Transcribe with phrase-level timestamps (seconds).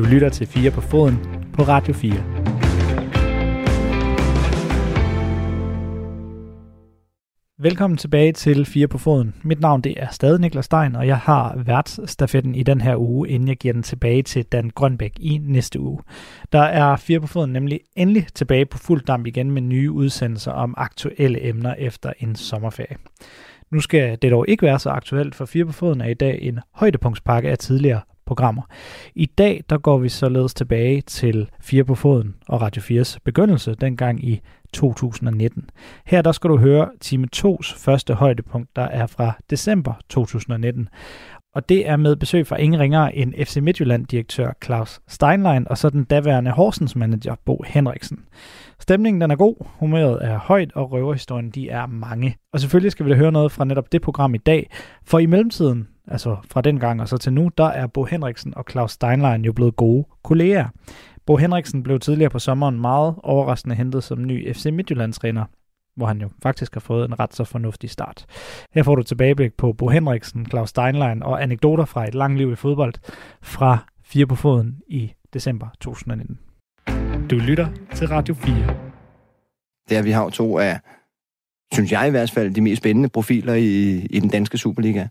[0.00, 1.18] Du lytter til 4 på foden
[1.52, 2.12] på Radio 4.
[7.58, 9.34] Velkommen tilbage til 4 på foden.
[9.42, 13.28] Mit navn det er stadig Niklas Stein, og jeg har værtsstafetten i den her uge,
[13.28, 16.00] inden jeg giver den tilbage til Dan Grønbæk i næste uge.
[16.52, 20.52] Der er 4 på foden nemlig endelig tilbage på fuld damp igen med nye udsendelser
[20.52, 22.96] om aktuelle emner efter en sommerferie.
[23.70, 26.38] Nu skal det dog ikke være så aktuelt, for 4 på foden er i dag
[26.42, 28.00] en højdepunktspakke af tidligere
[28.30, 28.62] programmer.
[29.14, 33.74] I dag der går vi således tilbage til 4 på foden og Radio 4's begyndelse,
[33.74, 34.40] dengang i
[34.72, 35.70] 2019.
[36.06, 40.88] Her der skal du høre time 2's første højdepunkt, der er fra december 2019.
[41.54, 45.90] Og det er med besøg fra ingen ringere end FC Midtjylland-direktør Claus Steinlein og så
[45.90, 48.18] den daværende Horsens manager Bo Henriksen.
[48.80, 52.36] Stemningen den er god, humøret er højt, og røverhistorien de er mange.
[52.52, 54.70] Og selvfølgelig skal vi da høre noget fra netop det program i dag,
[55.04, 58.54] for i mellemtiden, altså fra den gang og så til nu, der er Bo Henriksen
[58.56, 60.68] og Claus Steinlein jo blevet gode kolleger.
[61.26, 65.44] Bo Henriksen blev tidligere på sommeren meget overraskende hentet som ny FC Midtjylland-træner,
[65.96, 68.26] hvor han jo faktisk har fået en ret så fornuftig start.
[68.74, 72.52] Her får du tilbageblik på Bo Henriksen, Claus Steinlein og anekdoter fra et langt liv
[72.52, 72.94] i fodbold
[73.42, 76.38] fra Fire på foden i december 2019.
[77.30, 78.54] Du lytter til Radio 4.
[79.88, 80.80] Det er, vi har to af,
[81.72, 85.06] synes jeg i hvert fald, de mest spændende profiler i, i den danske Superliga.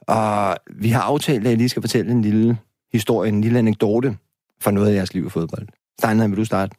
[0.00, 2.58] Og vi har aftalt, at jeg lige skal fortælle en lille
[2.92, 4.16] historie, en lille anekdote
[4.60, 5.68] fra noget af jeres liv i fodbold.
[5.98, 6.76] Steinlein, vil du starte?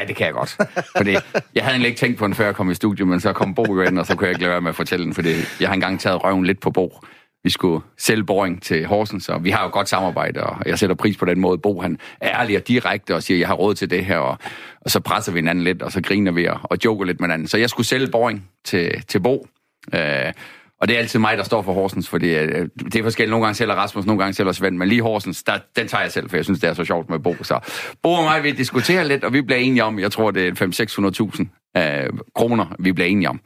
[0.00, 0.56] Ja, det kan jeg godt.
[0.96, 1.10] Fordi
[1.54, 3.54] jeg havde egentlig ikke tænkt på den, før jeg kom i studiet, men så kom
[3.54, 5.30] Bo jo ind, og så kunne jeg ikke lade være med at fortælle den, fordi
[5.60, 7.00] jeg har engang taget røven lidt på Bo.
[7.44, 10.96] Vi skulle sælge boring til Horsens, og vi har jo godt samarbejde, og jeg sætter
[10.96, 11.58] pris på den måde.
[11.58, 14.38] Bo, han er ærlig og direkte og siger, jeg har råd til det her, og,
[14.80, 17.28] og så presser vi hinanden lidt, og så griner vi og, og joker lidt med
[17.28, 17.48] hinanden.
[17.48, 19.46] Så jeg skulle sælge boring til, til Bo.
[19.94, 20.32] Øh,
[20.80, 23.30] og det er altid mig, der står for Horsens, fordi øh, det er forskelligt.
[23.30, 26.12] Nogle gange sælger Rasmus, nogle gange sælger Svend, men lige Horsens, der, den tager jeg
[26.12, 27.36] selv, for jeg synes, det er så sjovt med Bo.
[27.42, 27.60] Så
[28.02, 31.42] Bo og mig, vi diskuterer lidt, og vi bliver enige om, jeg tror, det er
[31.76, 33.40] 5-600.000 øh, kroner, vi bliver enige om.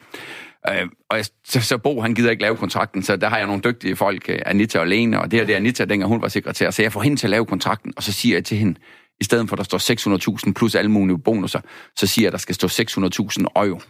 [0.69, 3.47] Øh, og jeg, så, så Bo, han gider ikke lave kontrakten, så der har jeg
[3.47, 6.23] nogle dygtige folk, øh, Anita og Lene, og det her det er Anita, dengang hun
[6.23, 8.57] var sekretær, så jeg får hende til at lave kontrakten, og så siger jeg til
[8.57, 8.75] hende,
[9.21, 11.61] i stedet for at der står 600.000 plus alle mulige bonusser,
[11.97, 13.81] så siger jeg, at der skal stå 600.000 euro.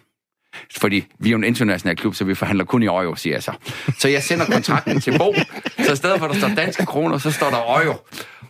[0.78, 3.42] Fordi vi er jo en international klub, så vi forhandler kun i euro, siger jeg
[3.42, 3.52] så.
[3.98, 5.34] Så jeg sender kontrakten til Bo,
[5.78, 7.96] så i stedet for, at der står danske kroner, så står der euro.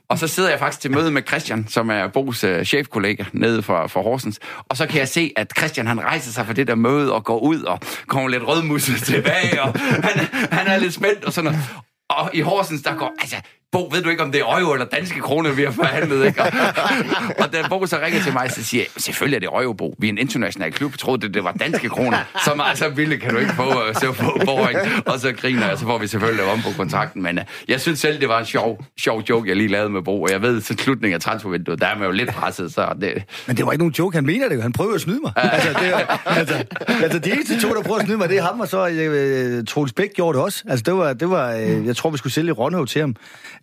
[0.09, 3.63] Og så sidder jeg faktisk til møde med Christian, som er Bo's øh, chefkollega nede
[3.63, 4.41] for, for Horsens.
[4.69, 7.25] Og så kan jeg se, at Christian han rejser sig fra det der møde og
[7.25, 9.63] går ud og kommer lidt rødmusset tilbage.
[9.63, 11.69] Og han, han er lidt spændt og sådan noget.
[12.11, 13.37] Og i Horsens, der går, altså,
[13.73, 16.43] Bo, ved du ikke, om det er euro eller danske kroner, vi har forhandlet, ikke?
[16.43, 16.47] Og,
[17.43, 19.95] og da Bo så ringer til mig, så siger jeg, selvfølgelig er det euro, Bo.
[19.99, 20.93] Vi er en international klub.
[20.93, 22.19] Jeg troede, det, det var danske kroner.
[22.45, 24.79] Så meget så vildt kan du ikke få, uh, så få boring.
[25.07, 27.23] Og så griner jeg, så får vi selvfølgelig om på kontrakten.
[27.23, 30.03] Men uh, jeg synes selv, det var en sjov, sjov joke, jeg lige lavede med
[30.03, 30.23] Bo.
[30.23, 32.73] Og jeg ved, til slutningen af transfervinduet, der er man jo lidt presset.
[32.73, 33.25] Så det...
[33.47, 34.63] Men det var ikke nogen joke, han mener det.
[34.63, 35.33] Han prøver at snyde mig.
[35.37, 35.95] altså, det,
[36.27, 36.65] altså,
[37.05, 39.65] altså, de eneste to, der prøver at snyde mig, det er ham, og så uh,
[39.67, 40.65] Troels Bæk gjorde det også.
[40.69, 43.17] Altså, det var, det var uh, jeg tror, vi skulle sælge Rønhøv til ham.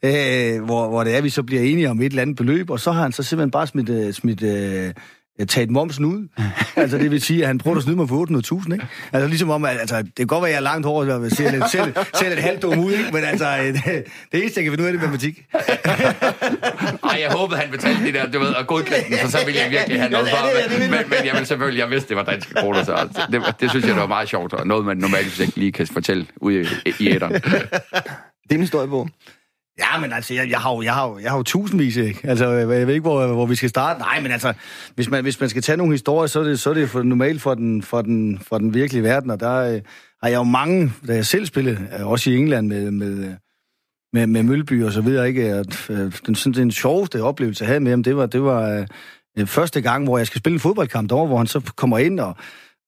[0.06, 2.80] Uh, hvor, hvor det er, vi så bliver enige om et eller andet beløb, og
[2.80, 6.28] så har han så simpelthen bare smidt, uh, smidt uh, taget momsen ud.
[6.76, 8.88] altså, det vil sige, at han prøver at snyde mig for 800.000, ikke?
[9.14, 11.32] Altså, ligesom om, at altså, det kan godt være, at jeg er langt hårdt, og
[11.32, 13.10] ser lidt, ser, ser lidt halvt dum ud, ikke?
[13.14, 13.84] Men altså, det,
[14.32, 15.46] det eneste, jeg kan finde ud af, det er matematik.
[17.12, 19.72] Ej, jeg håbede, han betalte det der, du ved, og godkendt for så ville jeg
[19.72, 20.80] virkelig have noget for.
[20.80, 23.42] Men, men, men jeg vil selvfølgelig, jeg vidste, det var danske kroner, så altså, det,
[23.60, 26.26] det, synes jeg, det var meget sjovt, og noget, man normalt ikke lige kan fortælle
[26.36, 27.34] ude i, i æderen.
[27.34, 29.08] Det er en historie, på.
[29.80, 32.20] Ja, men altså, jeg, jeg, har jo, jeg, har jo, jeg har jo tusindvis, ikke?
[32.24, 34.00] Altså, jeg ved ikke, hvor, hvor vi skal starte.
[34.00, 34.54] Nej, men altså,
[34.96, 37.04] hvis man, hvis man skal tage nogle historier, så er det, så er det for,
[37.04, 39.82] normalt for den, for, den, for den virkelige verden, og der øh,
[40.24, 43.36] har jeg jo mange, da jeg selv spillede, øh, også i England med, med,
[44.14, 45.44] med, med Mølby og så videre, ikke?
[45.44, 48.86] At, øh, den, sådan, den sjoveste oplevelse, jeg havde med ham, det var, det var
[49.40, 52.20] øh, første gang, hvor jeg skal spille en fodboldkamp derovre, hvor han så kommer ind
[52.20, 52.36] og,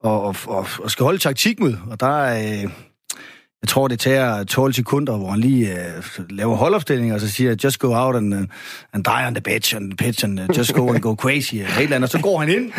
[0.03, 2.63] og, og, og, og skal holde taktikmøde, og der.
[2.63, 2.71] Øh,
[3.61, 5.77] jeg tror, det tager 12 sekunder, hvor han lige
[6.17, 8.39] uh, laver holdopstilling, og så siger, just go out and, uh,
[8.93, 11.55] and die on the pitch, and the pitch, and uh, just go and go crazy,
[11.55, 12.03] og, eller andet.
[12.03, 12.71] og så går han ind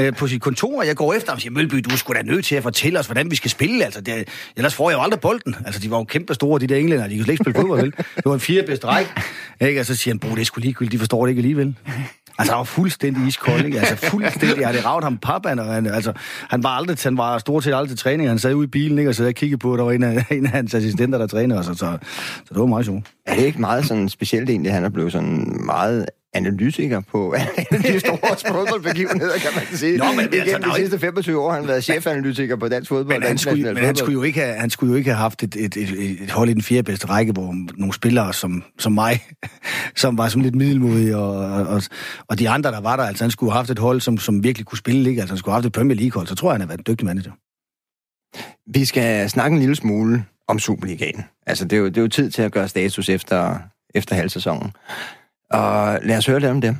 [0.00, 2.26] uh, på sit kontor, og jeg går efter ham og siger, Mølby, du skulle da
[2.26, 3.84] nødt til at fortælle os, hvordan vi skal spille.
[3.84, 5.56] Altså, det, ellers får jeg jo aldrig bolden.
[5.66, 7.80] Altså, de var jo kæmpe store, de der englænder, de kunne slet ikke spille fodbold,
[7.80, 7.92] vel?
[7.96, 9.10] Det var en fire bedste række.
[9.60, 9.80] Ikke?
[9.80, 11.74] Og så siger han, bro, det er sgu ligegyldigt, de forstår det ikke alligevel.
[12.38, 13.80] Altså, han var fuldstændig iskold, ikke?
[13.80, 14.60] Altså, fuldstændig.
[14.60, 16.12] Jeg havde ravet ham pappan, og han, altså,
[16.50, 18.28] han var aldrig, han var stort set aldrig til træning.
[18.28, 19.10] Han sad ude i bilen, ikke?
[19.10, 21.26] Og så jeg kiggede på, at der var en af, en af hans assistenter, der
[21.26, 21.98] trænede os, så, så,
[22.44, 23.04] så det var meget sjovt.
[23.26, 26.06] Er det ikke meget sådan specielt egentlig, han er blevet sådan meget
[26.36, 27.34] analytiker på
[27.70, 28.18] de store
[28.52, 29.96] fodboldbegivenheder, kan man sige.
[29.98, 33.18] Nå, men, altså, Igennem de sidste 25 år har han været chefanalytiker på dansk fodbold.
[33.18, 35.42] Men han skulle, men han skulle, jo ikke have, han skulle jo ikke have haft
[35.42, 38.92] et, et, et, et hold i den fjerde bedste række, hvor nogle spillere som, som
[38.92, 39.20] mig,
[39.96, 41.82] som var som lidt middelmodige, og, og,
[42.28, 44.44] og de andre, der var der, altså han skulle have haft et hold, som, som
[44.44, 45.20] virkelig kunne spille, ikke?
[45.20, 46.84] altså han skulle have haft et Premier League-hold, så tror jeg, han har været en
[46.92, 47.32] dygtig manager.
[48.72, 51.24] Vi skal snakke en lille smule om Superligaen.
[51.46, 53.58] Altså, det er jo, det er jo tid til at gøre status efter,
[53.94, 54.72] efter halvsæsonen.
[55.50, 56.76] Og lad os høre lidt om dem.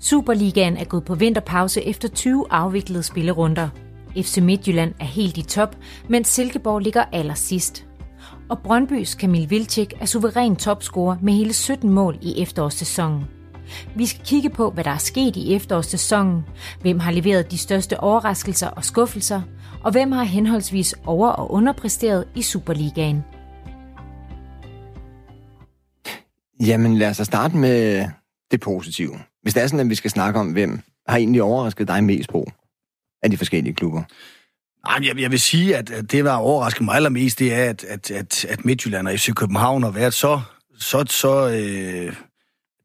[0.00, 3.68] Superligaen er gået på vinterpause efter 20 afviklede spillerunder.
[4.16, 5.76] FC Midtjylland er helt i top,
[6.08, 7.86] mens Silkeborg ligger allersidst.
[8.48, 13.24] Og Brøndbys Kamil Vilcek er suveræn topscorer med hele 17 mål i efterårssæsonen.
[13.96, 16.44] Vi skal kigge på, hvad der er sket i efterårssæsonen,
[16.80, 19.42] hvem har leveret de største overraskelser og skuffelser,
[19.84, 23.24] og hvem har henholdsvis over- og underpræsteret i Superligaen.
[26.60, 28.08] Jamen lad os starte med
[28.50, 29.18] det positive.
[29.42, 32.30] Hvis det er sådan, at vi skal snakke om, hvem har egentlig overrasket dig mest
[32.30, 32.52] på
[33.22, 34.02] af de forskellige klubber?
[34.86, 37.84] Nej, jeg, jeg vil sige, at, at det, der overrasket mig allermest, det er, at,
[37.84, 40.40] at, at, at Midtjylland og FC København har været så,
[40.78, 42.16] så, så øh,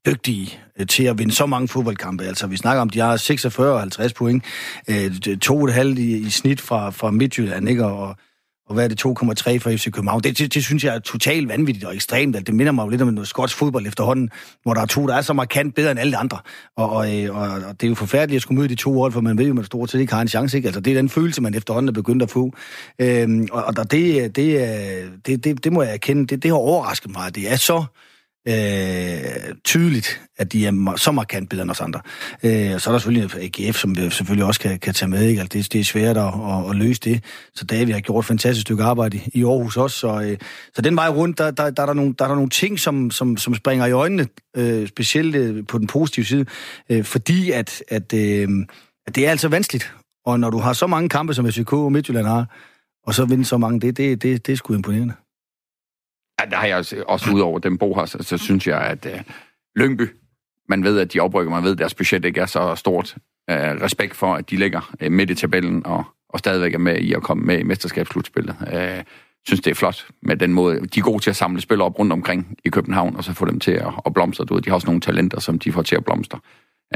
[0.06, 2.24] dygtige øh, til at vinde så mange fodboldkampe.
[2.24, 4.44] Altså, vi snakker om, de har 46 og 50 point,
[4.88, 7.86] øh, to og et halvt i, i snit fra, fra Midtjylland, ikke?
[7.86, 8.16] Og,
[8.68, 10.22] og hvad er det, 2,3 for FC København?
[10.22, 12.48] Det, det, det synes jeg er totalt vanvittigt og ekstremt.
[12.48, 14.30] Det minder mig jo lidt om noget skotsk fodbold efterhånden,
[14.64, 16.40] hvor der er to, der er så markant bedre end alle de andre.
[16.78, 19.12] Og, og, øh, og, og det er jo forfærdeligt at skulle møde de to hold,
[19.12, 20.58] for man ved jo, at man stort set ikke har en chance.
[20.58, 20.68] Ikke?
[20.68, 22.54] Altså, det er den følelse, man efterhånden er begyndt at få.
[23.00, 26.58] Øhm, og, og det, det, øh, det, det, det må jeg erkende, det, det har
[26.58, 27.36] overrasket mig.
[27.36, 27.86] Det er så øh,
[28.48, 32.02] Øh, tydeligt, at de er så markant bedre end os andre.
[32.44, 35.24] Øh, og så er der selvfølgelig AGF, som vi selvfølgelig også kan, kan tage med.
[35.24, 35.42] Ikke?
[35.42, 37.24] Altså, det, det er svært at, at, at løse det.
[37.56, 39.98] Så David har gjort et fantastisk stykke arbejde i Aarhus også.
[39.98, 40.38] Så, øh,
[40.76, 42.80] så den vej rundt, der, der, der, er der, nogle, der er der nogle ting,
[42.80, 44.28] som, som, som springer i øjnene,
[44.58, 46.46] øh, specielt øh, på den positive side,
[46.90, 48.48] øh, fordi at, at, øh,
[49.08, 49.94] at det er altså vanskeligt.
[50.26, 52.46] Og når du har så mange kampe, som FCK og Midtjylland har,
[53.08, 55.14] og så vinde så mange, det, det, det, det er sgu imponerende.
[56.42, 58.82] Ja, der har jeg også, også ud over dem, Bo har, så, så synes jeg,
[58.82, 59.22] at øh,
[59.76, 60.10] Lyngby,
[60.70, 63.16] man ved, at de oprykker, man ved, at deres budget ikke er så stort.
[63.50, 66.98] Øh, respekt for, at de ligger øh, midt i tabellen og, og stadigvæk er med
[66.98, 68.56] i at komme med i mesterskabsslutspillet.
[68.74, 69.04] Øh,
[69.48, 70.80] synes, det er flot med den måde.
[70.80, 73.46] De er gode til at samle spillere op rundt omkring i København, og så få
[73.46, 74.46] dem til at, at blomstre.
[74.46, 76.40] Du, ved, de har også nogle talenter, som de får til at blomstre.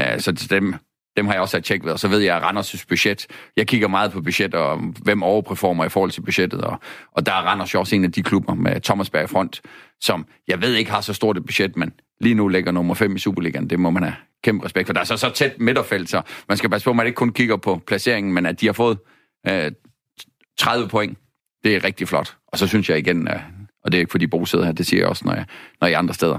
[0.00, 0.74] Øh, så til dem,
[1.16, 3.26] dem har jeg også tjekket ved, og så ved jeg, at Randers' budget,
[3.56, 6.80] jeg kigger meget på budget, og hvem overperformer i forhold til budgettet, og,
[7.12, 9.60] og der er Randers jo også en af de klubber med Thomas i front,
[10.00, 13.16] som jeg ved ikke har så stort et budget, men lige nu ligger nummer 5
[13.16, 14.14] i Superligaen, det må man have
[14.44, 14.92] kæmpe respekt for.
[14.92, 17.32] Der er så, så tæt midterfelt, så man skal passe på, at man ikke kun
[17.32, 18.98] kigger på placeringen, men at de har fået
[19.48, 19.72] øh,
[20.58, 21.18] 30 point,
[21.64, 22.36] det er rigtig flot.
[22.46, 23.40] Og så synes jeg igen, øh,
[23.84, 25.44] og det er ikke fordi Bo sidder her, det siger jeg også, når jeg,
[25.80, 26.38] når jeg er andre steder,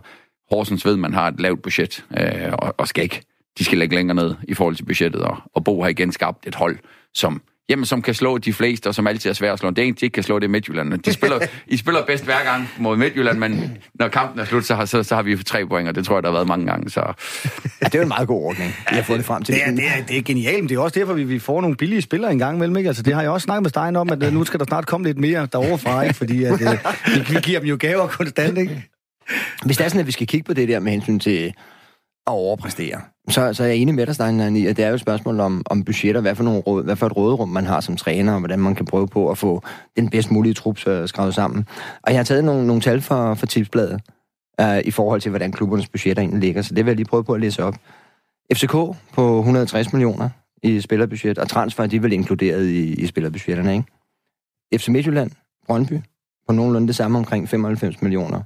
[0.52, 3.22] Horsens ved, man har et lavt budget, øh, og, og skal ikke
[3.60, 6.48] de skal lægge længere ned i forhold til budgettet, og, og Bo har igen skabt
[6.48, 6.78] et hold,
[7.14, 9.70] som jamen, som kan slå de fleste, og som altid er svært at slå.
[9.70, 11.00] Det eneste, de ikke kan slå, det er Midtjylland.
[11.00, 14.76] De spiller, I spiller bedst hver gang mod Midtjylland, men når kampen er slut, så
[14.76, 16.66] har, så, så har vi tre point, og det tror jeg, der har været mange
[16.66, 16.90] gange.
[16.90, 17.00] Så.
[17.00, 19.56] Ja, det er jo en meget god ordning, vi har fået det frem til.
[19.56, 21.62] Det er, det er, det er genialt, men det er også derfor, vi, vi får
[21.62, 22.78] nogle billige spillere en gang imellem.
[22.78, 22.88] Ikke?
[22.88, 24.86] Altså, det har jeg også snakket med Stein om, at øh, nu skal der snart
[24.88, 26.16] komme lidt mere derovre fra, ikke?
[26.16, 26.68] fordi at, øh,
[27.16, 28.58] vi, vi giver dem jo gaver konstant.
[28.58, 28.90] Ikke?
[29.66, 31.54] Hvis det er sådan, at vi skal kigge på det der med hensyn til
[32.28, 34.96] at overpræstere, så, så er jeg enig med dig, Stein, i, at det er jo
[34.96, 37.80] et spørgsmål om, om budgetter, hvad for, nogle råd, hvad for et råderum man har
[37.80, 39.64] som træner, og hvordan man kan prøve på at få
[39.98, 41.68] den bedst mulige trup øh, skrevet sammen.
[42.04, 44.02] Og jeg har taget nogle, nogle tal for, for tipsbladet
[44.62, 47.24] uh, i forhold til, hvordan klubbernes budgetter egentlig ligger, så det vil jeg lige prøve
[47.24, 47.76] på at læse op.
[48.54, 48.72] FCK
[49.14, 50.30] på 160 millioner
[50.64, 53.86] i spillerbudget, og transfer de er vel inkluderet i, i spillerbudgetterne, ikke?
[54.78, 55.32] FC Midtjylland,
[55.68, 56.00] Brøndby,
[56.48, 58.42] på nogenlunde det samme omkring 95 millioner.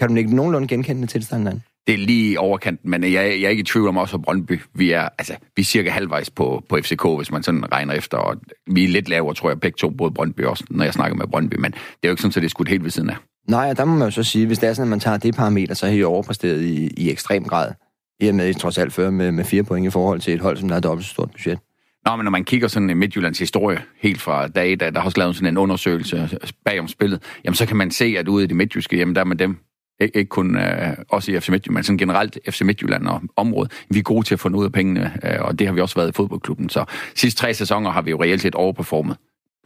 [0.00, 1.62] Kan du ikke nogenlunde genkende det tilstanden?
[1.86, 4.60] Det er lige overkanten, men jeg, jeg er ikke i tvivl om også Brøndby.
[4.74, 8.18] Vi er, altså, vi er cirka halvvejs på, på FCK, hvis man sådan regner efter,
[8.18, 8.36] og
[8.66, 11.26] vi er lidt lavere, tror jeg, begge to, både Brøndby også, når jeg snakker med
[11.26, 13.16] Brøndby, men det er jo ikke sådan, at det er skudt helt ved siden af.
[13.48, 15.16] Nej, og der må man jo så sige, hvis det er sådan, at man tager
[15.16, 17.72] det parameter, så er I overpræsteret i, i ekstrem grad.
[18.20, 20.40] I og med, I trods alt før med, med fire point i forhold til et
[20.40, 21.58] hold, som der har dobbelt så stort budget.
[22.06, 25.04] Nå, men når man kigger sådan i Midtjyllands historie, helt fra dag, da der har
[25.04, 28.44] også lavet sådan en undersøgelse bag om spillet, jamen så kan man se, at ude
[28.44, 29.58] i det midtjyske, jamen der er med dem
[30.00, 33.72] ikke kun øh, også i FC Midtjylland, men sådan generelt FC Midtjylland og området.
[33.90, 35.94] Vi er gode til at få noget af pengene, øh, og det har vi også
[35.94, 36.68] været i fodboldklubben.
[36.68, 36.84] Så
[37.14, 39.16] sidste tre sæsoner har vi jo reelt set overperformet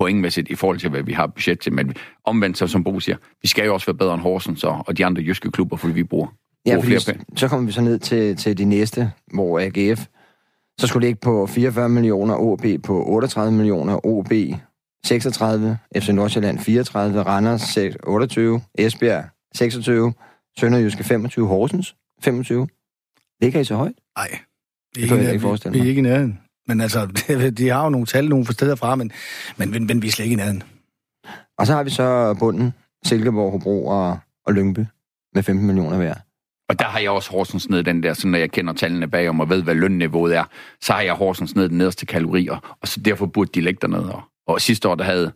[0.00, 1.72] pointmæssigt i forhold til, hvad vi har budget til.
[1.72, 1.94] Men
[2.24, 4.98] omvendt, så som Bo siger, vi skal jo også være bedre end Horsens og, og
[4.98, 6.26] de andre jyske klubber, fordi vi bruger,
[6.66, 7.24] ja, bruger flere penge.
[7.36, 10.06] Så kommer vi så ned til, til de næste, hvor AGF
[10.80, 14.32] så skulle ligge på 44 millioner, OB på 38 millioner, OB
[15.06, 20.12] 36, FC Nordsjælland 34, Randers 28, Esbjerg 26,
[20.58, 22.68] Sønderjyske 25, Horsens 25.
[23.42, 23.92] Ligger I så højt?
[24.18, 24.38] Nej,
[24.94, 25.82] Det kan jeg ikke forestille mig.
[25.82, 26.38] vi er ikke i nærheden.
[26.66, 27.06] Men altså,
[27.58, 29.12] de har jo nogle tal nogle steder fra, men,
[29.56, 30.62] men, men, men vi er slet ikke i nærheden.
[31.58, 32.72] Og så har vi så bunden,
[33.04, 34.84] Silkeborg, Hobro og, og Lyngby
[35.34, 36.14] med 15 millioner hver.
[36.68, 39.40] Og der har jeg også Horsens ned den der, så når jeg kender tallene bagom
[39.40, 40.44] og ved, hvad lønniveauet er,
[40.80, 44.12] så har jeg Horsens ned den nederste kalorier, og så derfor burde de lægge dernede.
[44.12, 45.32] Og, og sidste år, der havde,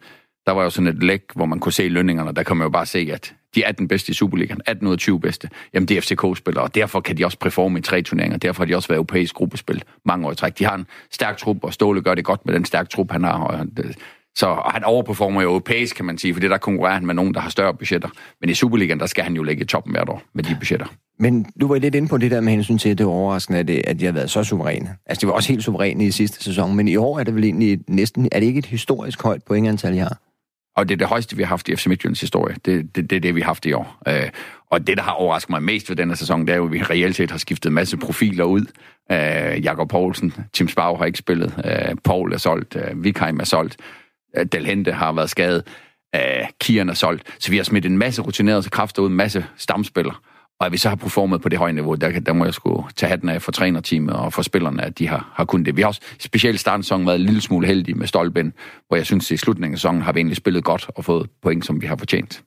[0.47, 2.71] der var jo sådan et læk, hvor man kunne se lønningerne, der kan man jo
[2.71, 5.89] bare se, at de er den bedste i Superligaen, 18 ud af 20 bedste, jamen
[5.89, 8.77] det er FCK-spillere, og derfor kan de også performe i tre turneringer, derfor har de
[8.77, 10.59] også været europæisk gruppespil mange år i træk.
[10.59, 13.25] De har en stærk trup, og Ståle gør det godt med den stærke trup, han
[13.25, 13.95] har, og øh,
[14.35, 17.15] så og han overperformer jo europæisk, kan man sige, for det der konkurrerer han med
[17.15, 18.09] nogen, der har større budgetter.
[18.41, 20.87] Men i Superligaen, der skal han jo ligge i toppen hvert år med de budgetter.
[21.19, 23.59] Men du var lidt inde på det der med hensyn til, at det var overraskende,
[23.59, 24.97] at, det, at de har været så suveræne.
[25.07, 27.45] Altså, de var også helt suveræne i sidste sæson, men i år er det vel
[27.45, 28.29] egentlig næsten...
[28.33, 30.19] Er det ikke et historisk højt pointantal, I har?
[30.77, 32.57] Og det er det højeste, vi har haft i FC Midtjyllands historie.
[32.65, 33.99] Det, det, det er det, vi har haft i år.
[34.09, 34.31] Øh,
[34.71, 36.83] og det, der har overrasket mig mest ved denne sæson, det er jo, at vi
[36.83, 38.65] reelt set har skiftet en masse profiler ud.
[39.13, 43.45] Øh, Jakob Poulsen, Tim Spau har ikke spillet, øh, Paul er solgt, øh, Vikheim er
[43.45, 43.77] solgt,
[44.37, 45.67] øh, Delhente har været skadet,
[46.15, 46.21] øh,
[46.61, 47.37] Kian er solgt.
[47.39, 50.15] Så vi har smidt en masse rutinerede kræfter ud, en masse stamspillere.
[50.63, 52.85] Og at vi så har performet på det høje niveau, der, der må jeg sgu
[52.97, 55.77] tage hatten af for trænerteamet og for spillerne, at de har, har kunnet det.
[55.77, 58.53] Vi har også specielt startsæsonen været en lille smule heldige med Stolben,
[58.89, 61.31] hvor jeg synes, at i slutningen af sæsonen har vi egentlig spillet godt og fået
[61.43, 62.43] point, som vi har fortjent.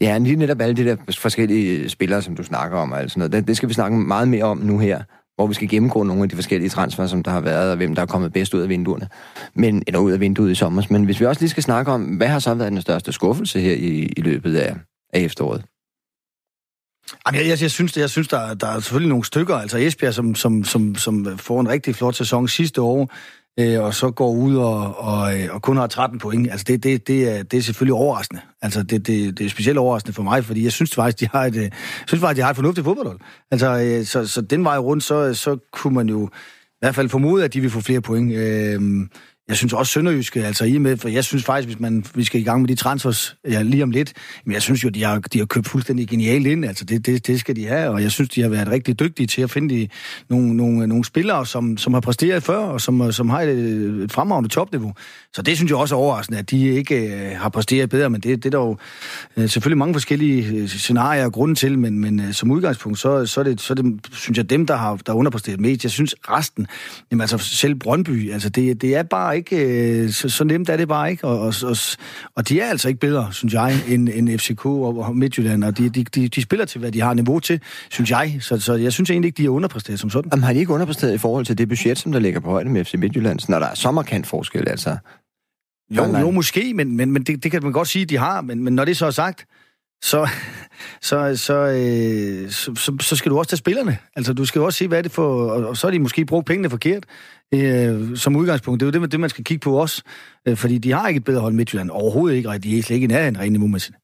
[0.00, 3.20] Ja, lige netop alle de der forskellige spillere, som du snakker om, og alt sådan
[3.20, 3.32] noget.
[3.32, 5.02] Det, det skal vi snakke meget mere om nu her,
[5.36, 7.94] hvor vi skal gennemgå nogle af de forskellige transfer, som der har været, og hvem
[7.94, 9.08] der er kommet bedst ud af vinduerne.
[9.54, 10.82] Men, eller ud af vinduet i sommer.
[10.90, 13.60] Men hvis vi også lige skal snakke om, hvad har så været den største skuffelse
[13.60, 14.76] her i, i løbet af,
[15.12, 15.64] af efteråret?
[17.26, 19.56] Jamen, jeg, jeg, jeg synes, jeg synes der, der er selvfølgelig nogle stykker.
[19.56, 23.12] Altså Esbjerg, som, som, som, som får en rigtig flot sæson sidste år,
[23.60, 26.50] øh, og så går ud og, og, øh, og kun har 13 point.
[26.50, 28.40] Altså det, det, det, er, det er selvfølgelig overraskende.
[28.62, 31.44] Altså det, det, det er specielt overraskende for mig, fordi jeg synes faktisk, de har
[31.44, 31.70] et, jeg
[32.06, 33.18] synes faktisk, de har et fornuftigt fodboldhold.
[33.50, 37.08] Altså, øh, så, så den vej rundt, så, så kunne man jo i hvert fald
[37.08, 38.32] formode, at de vil få flere point.
[38.32, 38.80] Øh,
[39.50, 42.24] jeg synes også Sønderjyske, altså i og med, for jeg synes faktisk, hvis man, vi
[42.24, 44.12] skal i gang med de transfers ja, lige om lidt,
[44.44, 47.26] men jeg synes jo, de har, de har købt fuldstændig genialt ind, altså det, det,
[47.26, 49.74] det skal de have, og jeg synes, de har været rigtig dygtige til at finde
[49.74, 49.88] de,
[50.28, 54.12] nogle, nogle, nogle spillere, som, som har præsteret før, og som, som har et, et
[54.12, 54.94] fremragende topniveau.
[55.32, 58.20] Så det synes jeg også er overraskende, at de ikke øh, har præsteret bedre, men
[58.20, 58.76] det, det er der jo
[59.36, 63.26] øh, selvfølgelig mange forskellige øh, scenarier og grunde til, men, men øh, som udgangspunkt, så,
[63.26, 65.84] så, er det, så er det, synes jeg, dem, der har der underpræsteret mest.
[65.84, 66.66] Jeg synes resten,
[67.10, 70.76] jamen altså selv Brøndby, altså det, det er bare ikke, øh, så, så nemt er
[70.76, 71.76] det bare ikke, og, og, og,
[72.34, 75.88] og de er altså ikke bedre, synes jeg, end, end FCK og, Midtjylland, og de,
[75.88, 78.92] de, de, de spiller til, hvad de har niveau til, synes jeg, så, så jeg
[78.92, 80.30] synes egentlig ikke, de er underpræsteret som sådan.
[80.32, 82.68] Jamen, har de ikke underpræsteret i forhold til det budget, som der ligger på højde
[82.68, 84.96] med FC Midtjylland, når der er så markant forskel, altså?
[85.90, 88.40] Jo, jo måske, men, men, men det, det kan man godt sige, de har.
[88.40, 89.46] Men, men når det så er sagt,
[90.02, 90.28] så,
[91.08, 93.98] så, så, øh, så, så, så skal du også tage spillerne.
[94.16, 95.50] Altså, du skal også se, hvad er det for...
[95.50, 97.04] Og, og så har de måske brugt pengene forkert
[97.54, 98.80] øh, som udgangspunkt.
[98.80, 100.02] Det er jo det, det, man skal kigge på også.
[100.48, 101.90] Øh, fordi de har ikke et bedre hold Midtjylland.
[101.90, 103.96] Overhovedet ikke, og de er slet ikke i nærheden rent niveaumæssigt.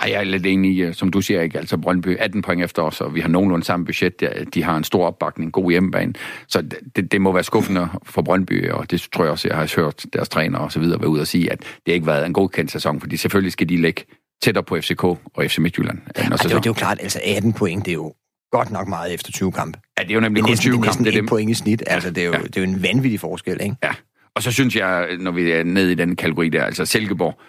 [0.00, 1.58] Ej, jeg er lidt enig i, øh, som du siger, ikke?
[1.58, 4.12] Altså Brøndby 18 point efter os, og vi har nogenlunde samme budget.
[4.54, 6.14] De har en stor opbakning, god hjemmebane.
[6.48, 6.62] Så
[6.96, 10.06] det, det må være skuffende for Brøndby, og det tror jeg også, jeg har hørt
[10.12, 12.32] deres træner og så videre være ude og sige, at det ikke har været en
[12.32, 14.04] godkendt sæson, fordi selvfølgelig skal de lægge
[14.42, 15.98] tættere på FCK og FC Midtjylland.
[15.98, 18.14] Ej, det, er jo, det er jo klart, altså 18 point, det er jo
[18.52, 19.78] godt nok meget efter 20 kampe.
[19.98, 21.02] Ja, det er jo nemlig Det er kun næsten, 20 det er kampe.
[21.02, 21.82] næsten Det er point i snit.
[21.86, 22.38] Altså, det er, jo, Ja.
[22.38, 23.76] det er jo en vanvittig forskel, ikke?
[23.82, 23.90] Ja.
[24.34, 27.40] Og så synes jeg, når vi er nede i den kategori der, altså Silkeborg,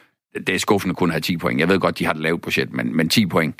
[0.47, 1.59] det er skuffende kun at have 10 point.
[1.59, 3.55] Jeg ved godt, de har et lavt budget, men, men 10 point,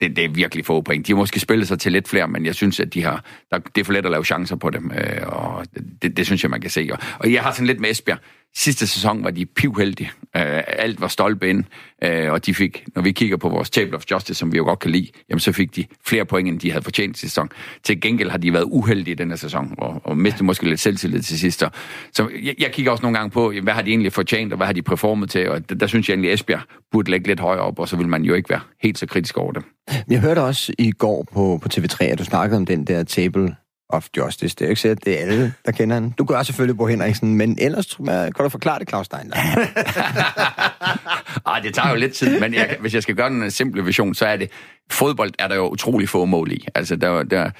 [0.00, 1.06] det, det er virkelig få point.
[1.06, 3.58] De har måske spillet sig til lidt flere, men jeg synes, at de har, der,
[3.58, 5.66] det er for let at lave chancer på dem, øh, og
[6.02, 6.88] det, det synes jeg, man kan se.
[6.92, 8.18] Og, og jeg har sådan lidt med Esbjerg.
[8.54, 10.10] Sidste sæson var de pivheldige.
[10.36, 11.64] Øh, alt var stolpe ind,
[12.04, 14.64] øh, og de fik, når vi kigger på vores Table of Justice, som vi jo
[14.64, 17.48] godt kan lide, jamen så fik de flere point, end de havde fortjent sidste sæson.
[17.82, 21.22] Til gengæld har de været uheldige i den sæson, og, og mistede måske lidt selvtillid
[21.22, 21.64] til sidst.
[22.12, 24.66] Så jeg, jeg kigger også nogle gange på, hvad har de egentlig fortjent, og hvad
[24.66, 26.60] har de performet til, og der, der synes jeg egentlig, at Esbjerg
[26.92, 29.38] burde lægge lidt højere op, og så vil man jo ikke være helt så kritisk
[29.38, 29.64] over det.
[30.08, 33.56] Jeg hørte også i går på, på TV3, at du snakkede om den der Table
[33.92, 34.56] of Justice.
[34.56, 36.10] Det er jo ikke sikkert, det er alle, der kender han.
[36.10, 39.36] Du gør selvfølgelig Bo Henriksen, men ellers tror jeg, kan du forklare det, Claus Steiner.
[41.46, 43.86] Ej, det tager jo lidt tid, men jeg, hvis jeg skal gøre den en simpel
[43.86, 44.50] vision, så er det,
[44.90, 46.66] fodbold er der jo utrolig få mål i.
[46.74, 47.50] Altså, der, der,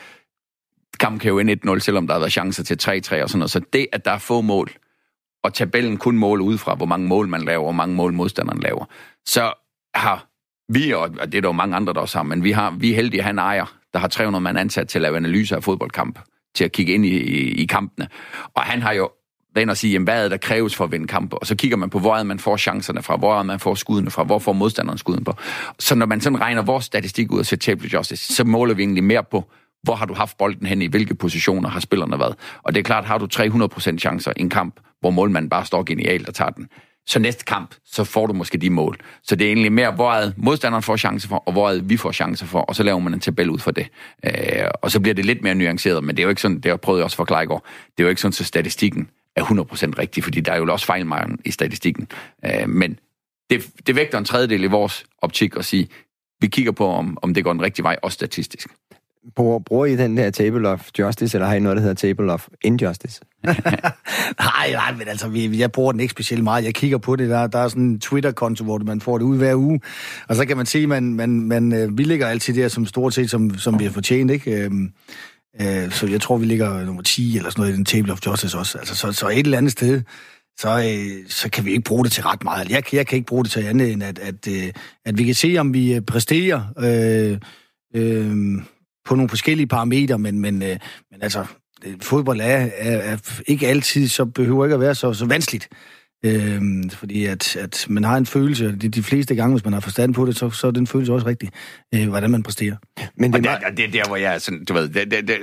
[1.01, 3.51] kampen kan jo ende 1-0, selvom der har været chancer til 3-3 og sådan noget.
[3.51, 4.71] Så det, at der er få mål,
[5.45, 8.13] og tabellen kun mål ud fra, hvor mange mål man laver, og hvor mange mål
[8.13, 8.85] modstanderen laver,
[9.27, 9.53] så
[9.95, 10.27] har
[10.69, 12.91] vi, og det er der jo mange andre, der også har, men vi, har, vi
[12.91, 15.65] er heldige at han ejer, der har 300 mand ansat til at lave analyser af
[15.65, 16.19] fodboldkamp,
[16.55, 18.09] til at kigge ind i, i, i kampene.
[18.55, 19.11] Og han har jo
[19.55, 21.39] været og sige, jamen, hvad er der kræves for at vinde kampe?
[21.39, 23.75] Og så kigger man på, hvor er man får chancerne fra, hvor er man får
[23.75, 25.35] skuddene fra, hvor får modstanderen skuden på.
[25.79, 28.83] Så når man sådan regner vores statistik ud og ser table justice, så måler vi
[28.83, 29.51] egentlig mere på,
[29.83, 32.35] hvor har du haft bolden hen, i hvilke positioner har spillerne været.
[32.63, 35.83] Og det er klart, har du 300% chancer i en kamp, hvor målmanden bare står
[35.83, 36.69] genialt og tager den,
[37.07, 38.97] så næste kamp, så får du måske de mål.
[39.23, 41.97] Så det er egentlig mere, hvor er modstanderen får chancer for, og hvor er vi
[41.97, 43.87] får chancer for, og så laver man en tabel ud for det.
[44.25, 44.33] Øh,
[44.75, 46.71] og så bliver det lidt mere nuanceret, men det er jo ikke sådan, det har
[46.71, 47.67] jeg prøvet også at forklare i går,
[47.97, 50.87] det er jo ikke sådan, så statistikken er 100% rigtig, fordi der er jo også
[50.87, 52.09] fejlmarken i statistikken.
[52.45, 52.99] Øh, men
[53.51, 55.89] det, det vægter en tredjedel i vores optik at sige,
[56.41, 58.69] vi kigger på, om, om det går den rigtige vej, også statistisk.
[59.37, 62.33] Bruger, bruger I den der table of justice, eller har I noget, der hedder table
[62.33, 63.21] of injustice?
[64.41, 66.65] nej, nej, men altså, vi, jeg bruger den ikke specielt meget.
[66.65, 69.37] Jeg kigger på det, der, der er sådan en Twitter-konto, hvor man får det ud
[69.37, 69.81] hver uge,
[70.29, 72.87] og så kan man se, at man, man, man, øh, vi ligger altid der som
[72.87, 74.65] stort set, som, som vi har fortjent, ikke?
[74.65, 74.93] Øhm,
[75.61, 78.19] øh, så jeg tror, vi ligger nummer 10 eller sådan noget i den table of
[78.27, 78.79] justice også.
[78.79, 80.03] Altså, så, så et eller andet sted,
[80.59, 82.71] så, øh, så kan vi ikke bruge det til ret meget.
[82.71, 84.73] Jeg, jeg kan ikke bruge det til andet, end at, at, øh,
[85.05, 87.39] at vi kan se, om vi øh, præsterer øh,
[87.95, 88.63] øh,
[89.05, 90.79] på nogle forskellige parametre, men, men, øh,
[91.11, 91.45] men altså,
[92.01, 95.69] fodbold er, er, er ikke altid, så behøver ikke at være så, så vanskeligt.
[96.25, 99.81] Øhm, fordi at, at man har en følelse, de, de fleste gange, hvis man har
[99.81, 101.51] forstand på det, så, så er den følelse også rigtig,
[101.95, 102.77] øh, hvordan man præsterer.
[103.17, 105.39] Men det, og det, det er der, hvor jeg sådan, du ved, det, det, det,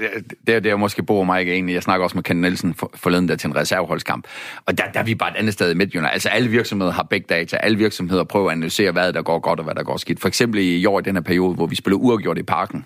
[0.48, 1.74] det er der, måske bor mig ikke egentlig.
[1.74, 4.28] Jeg snakker også med Ken Nielsen for, forleden der til en reserveholdskamp.
[4.66, 6.14] Og der, der er vi bare et andet sted i Midtjylland.
[6.14, 7.58] Altså alle virksomheder har big data.
[7.58, 10.20] Alle virksomheder prøver at analysere, hvad der går godt og hvad der går skidt.
[10.20, 12.86] For eksempel i år i den her periode, hvor vi spiller uafgjort i parken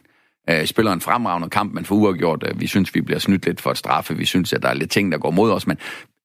[0.49, 3.61] øh, spiller en fremragende kamp, men for uafgjort, øh, vi synes, vi bliver snydt lidt
[3.61, 5.77] for at straffe, vi synes, at der er lidt ting, der går mod os, men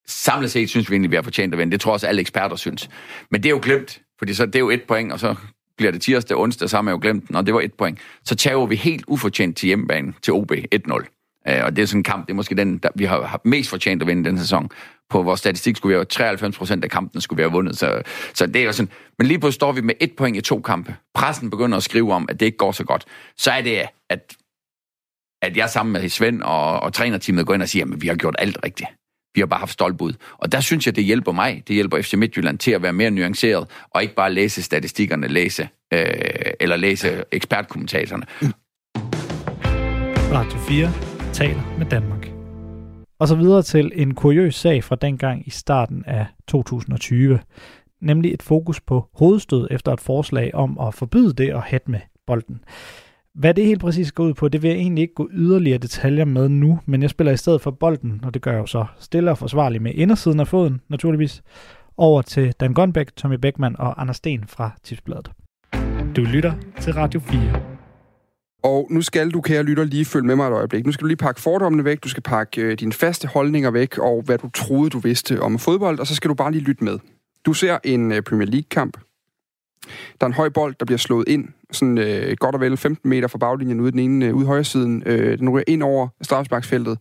[0.07, 1.73] samlet set synes vi egentlig, vi har fortjent at vinde.
[1.73, 2.91] Det tror også alle eksperter synes.
[3.31, 5.35] Men det er jo glemt, fordi så det er jo et point, og så
[5.77, 7.99] bliver det tirsdag, onsdag, så har man jo glemt den, og det var et point.
[8.25, 11.19] Så tager vi helt ufortjent til hjemmebanen til OB 1-0.
[11.49, 13.71] Øh, og det er sådan en kamp, det er måske den, der vi har mest
[13.71, 14.71] fortjent at vinde den sæson.
[15.11, 17.79] På vores statistik skulle vi have 93 procent af kampen skulle vi have vundet.
[17.79, 18.03] Så,
[18.35, 18.91] så det er jo sådan.
[19.19, 20.95] Men lige pludselig står vi med et point i to kampe.
[21.15, 23.05] Pressen begynder at skrive om, at det ikke går så godt.
[23.37, 24.37] Så er det, at,
[25.43, 28.15] at jeg sammen med Svend og, og trænerteamet går ind og siger, at vi har
[28.15, 28.89] gjort alt rigtigt.
[29.35, 30.13] Vi har bare haft stolpud.
[30.39, 33.11] Og der synes jeg, det hjælper mig, det hjælper FC Midtjylland til at være mere
[33.11, 36.07] nuanceret, og ikke bare læse statistikkerne, læse, øh,
[36.61, 38.27] eller læse ekspertkommentatorerne.
[40.33, 40.93] Radio 4
[41.33, 42.29] taler med Danmark.
[43.19, 47.41] Og så videre til en kuriøs sag fra dengang i starten af 2020,
[48.01, 52.01] nemlig et fokus på hovedstød efter et forslag om at forbyde det at hætte med
[52.27, 52.61] bolden.
[53.39, 56.25] Hvad det helt præcis går ud på, det vil jeg egentlig ikke gå yderligere detaljer
[56.25, 58.87] med nu, men jeg spiller i stedet for bolden, og det gør jeg jo så
[59.01, 61.43] stille og forsvarligt med indersiden af foden, naturligvis,
[61.97, 65.31] over til Dan Gonbæk, Tommy Beckmann og Anders Sten fra Tipsbladet.
[66.17, 67.63] Du lytter til Radio 4.
[68.63, 70.87] Og nu skal du, kære lytter, lige følge med mig et øjeblik.
[70.87, 73.99] Nu skal du lige pakke fordommene væk, du skal pakke øh, dine faste holdninger væk,
[73.99, 76.85] og hvad du troede, du vidste om fodbold, og så skal du bare lige lytte
[76.85, 76.99] med.
[77.47, 78.97] Du ser en øh, Premier League-kamp.
[80.21, 83.11] Der er en høj bold, der bliver slået ind, sådan øh, godt og vel 15
[83.11, 85.03] meter fra baglinjen ude den ene, øh, ude højre siden.
[85.07, 86.99] Øh, den ryger ind over straffesparksfeltet.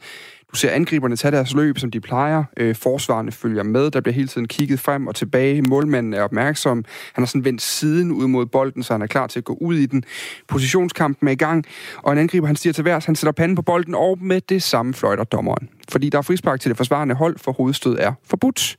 [0.51, 2.43] Du ser angriberne tage deres løb, som de plejer.
[2.57, 3.91] Øh, forsvarerne følger med.
[3.91, 5.61] Der bliver hele tiden kigget frem og tilbage.
[5.61, 6.85] Målmanden er opmærksom.
[7.13, 9.57] Han har sådan vendt siden ud mod bolden, så han er klar til at gå
[9.61, 10.03] ud i den.
[10.47, 11.65] Positionskampen er i gang,
[11.97, 13.05] og en angriber, han stiger til værs.
[13.05, 15.69] Han sætter panden på bolden, og med det samme fløjter dommeren.
[15.91, 18.77] Fordi der er frispark til det forsvarende hold, for hovedstød er forbudt.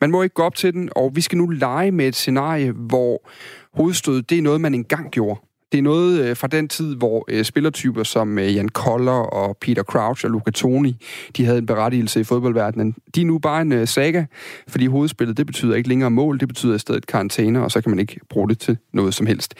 [0.00, 2.72] Man må ikke gå op til den, og vi skal nu lege med et scenarie,
[2.72, 3.28] hvor
[3.74, 5.40] hovedstød, det er noget, man engang gjorde.
[5.72, 9.56] Det er noget øh, fra den tid, hvor øh, spillertyper som øh, Jan Koller og
[9.60, 10.96] Peter Crouch og Luca Toni,
[11.36, 12.94] de havde en berettigelse i fodboldverdenen.
[13.14, 14.24] De er nu bare en øh, saga,
[14.68, 17.90] fordi hovedspillet, det betyder ikke længere mål, det betyder i stedet karantæne, og så kan
[17.90, 19.54] man ikke bruge det til noget som helst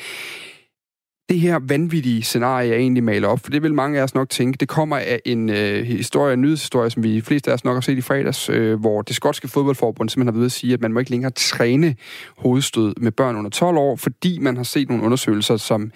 [1.29, 4.29] det her vanvittige scenarie, jeg egentlig maler op, for det vil mange af os nok
[4.29, 7.75] tænke, det kommer af en øh, historie, en nyhedshistorie, som vi fleste af os nok
[7.75, 10.81] har set i fredags, øh, hvor det skotske fodboldforbund simpelthen har ved at sige, at
[10.81, 11.97] man må ikke længere træne
[12.39, 15.93] hovedstød med børn under 12 år, fordi man har set nogle undersøgelser, som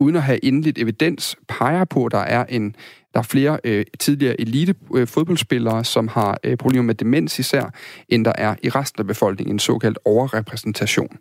[0.00, 2.76] uden at have endeligt evidens, peger på, at der er en
[3.16, 7.70] der er flere øh, tidligere elite øh, fodboldspillere, som har øh, problemer med demens især,
[8.08, 11.18] end der er i resten af befolkningen, en såkaldt overrepræsentation.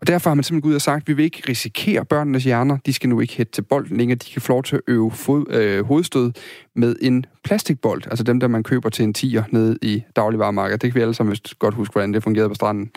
[0.00, 2.44] Og derfor har man simpelthen gået ud og sagt, at vi vil ikke risikere børnenes
[2.44, 2.78] hjerner.
[2.86, 4.18] De skal nu ikke hætte til bolden længere.
[4.18, 6.32] De kan få lov til at øve fod, øh, hovedstød
[6.76, 8.02] med en plastikbold.
[8.06, 10.82] Altså dem, der man køber til en tiger nede i dagligvarermarkedet.
[10.82, 12.90] Det kan vi alle sammen godt huske, hvordan det fungerede på stranden.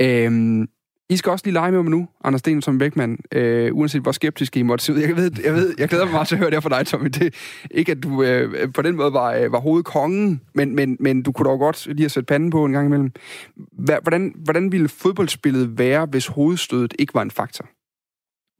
[0.00, 0.68] Øhm,
[1.08, 4.12] i skal også lige lege med mig nu, Anders Sten som Beckmann, øh, uanset hvor
[4.12, 4.98] skeptisk I måtte se ud.
[4.98, 7.08] Jeg ved, jeg, ved, jeg glæder mig meget til at høre det fra dig, Tommy.
[7.08, 7.34] Det,
[7.70, 11.32] ikke at du øh, på den måde var, øh, var hovedkongen, men, men, men du
[11.32, 13.12] kunne dog godt lige have sat panden på en gang imellem.
[14.02, 17.64] Hvordan, hvordan ville fodboldspillet være, hvis hovedstødet ikke var en faktor?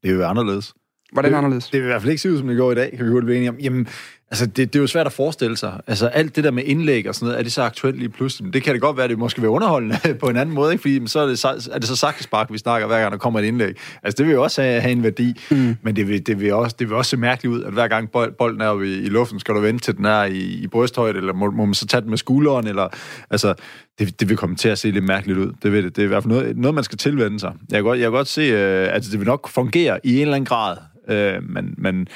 [0.02, 0.74] Det vil være anderledes.
[1.12, 1.64] Hvordan det, anderledes?
[1.70, 3.10] Det vil i hvert fald ikke se ud, som det går i dag, kan vi
[3.10, 3.58] hurtigt blive enige om.
[3.58, 3.86] Jamen,
[4.30, 5.80] Altså, det, det er jo svært at forestille sig.
[5.86, 8.44] Altså, alt det der med indlæg og sådan noget, er det så aktuelt lige pludselig?
[8.44, 10.72] Men det kan det godt være, at det måske vil underholdende på en anden måde,
[10.72, 10.82] ikke?
[10.82, 13.40] Fordi så er det, så, er det så sakkespark, vi snakker, hver gang der kommer
[13.40, 13.76] et indlæg.
[14.02, 15.76] Altså, det vil jo også have, have en værdi, mm.
[15.82, 18.10] men det vil, det, vil også, det vil også se mærkeligt ud, at hver gang
[18.38, 21.32] bolden er i, i luften, skal du vente til den er i, i brysthøjde, eller
[21.32, 22.88] må, må man så tage den med skulderen, eller...
[23.30, 23.54] Altså,
[23.98, 25.52] det, det vil komme til at se lidt mærkeligt ud.
[25.62, 25.96] Det, vil det.
[25.96, 27.52] det er i hvert fald noget, noget man skal tilvende sig.
[27.70, 30.20] Jeg kan godt, jeg kan godt se, øh, at det vil nok fungere i en
[30.20, 30.76] eller anden grad,
[31.08, 32.08] øh, men, men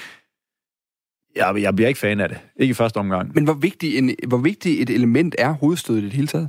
[1.38, 2.38] jeg, jeg bliver ikke fan af det.
[2.57, 3.35] Ikke i første omgang.
[3.35, 6.48] Men hvor vigtig, en, hvor vigtig et element er hovedstødet i det hele taget?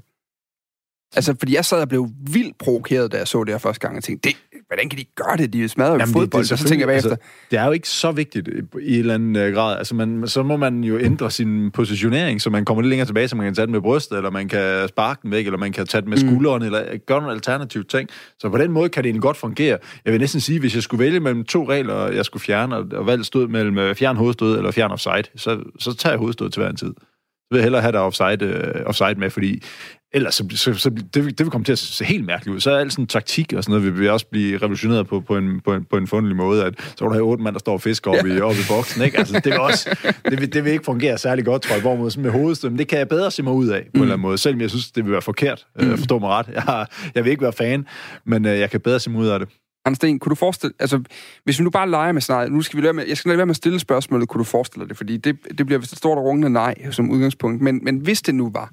[1.15, 3.98] Altså, fordi jeg sad og blev vildt provokeret, da jeg så det her første gang,
[3.98, 5.54] og tænkte, det, hvordan kan de gøre det?
[5.54, 7.10] De smadrer jo fodbold, det, det, så tænker jeg bagefter.
[7.10, 8.48] Altså, det er jo ikke så vigtigt
[8.82, 9.78] i en eller anden uh, grad.
[9.78, 13.28] Altså, man, så må man jo ændre sin positionering, så man kommer lidt længere tilbage,
[13.28, 15.72] så man kan tage den med brystet, eller man kan sparke den væk, eller man
[15.72, 16.28] kan tage den med mm.
[16.30, 16.65] skulderen, mm.
[16.65, 18.10] eller gøre nogle alternative ting.
[18.39, 19.78] Så på den måde kan det egentlig godt fungere.
[20.06, 22.86] Jeg vil næsten sige, hvis jeg skulle vælge mellem to regler, jeg skulle fjerne, og,
[22.93, 26.50] og valgt stod mellem øh, fjern hovedstød eller fjern offside, så, så tager jeg hovedstød
[26.50, 26.93] til hver en tid.
[26.98, 29.63] Så vil jeg hellere have der offside, offside med, fordi
[30.12, 32.60] ellers så, så, så det, det vil komme til at se helt mærkeligt ud.
[32.60, 35.60] Så er alt sådan taktik og sådan noget vil også blive revolutioneret på, på, en,
[35.60, 37.74] på, en, på en fundelig måde, at så vil der have otte mand, der står
[37.74, 38.38] og fisker oppe, ja.
[38.38, 39.17] i, oppe i boksen, ikke?
[39.17, 39.98] Altså, det vil også,
[40.30, 42.80] det vil, det vil ikke fungere særlig godt, tror jeg, hvorimod sådan med hovedstød, men
[42.80, 44.00] det kan jeg bedre se mig ud af, på mm.
[44.00, 45.98] en eller anden måde, selvom jeg synes, det vil være forkert, øh, mm.
[45.98, 46.48] forstå mig ret.
[46.56, 47.86] Jeg, jeg vil ikke være fan,
[48.26, 49.50] men øh, jeg kan bedre se mig ud af det.
[49.86, 51.02] Anders Sten, kunne du forestille, altså,
[51.43, 53.38] hvis vi nu bare leger med scenariet, nu skal vi lade med, jeg skal lade
[53.38, 55.91] være med at stille spørgsmålet, kunne du forestille dig det, fordi det, det bliver vist
[55.91, 58.72] et stort og rungende nej som udgangspunkt, men, men hvis det nu var,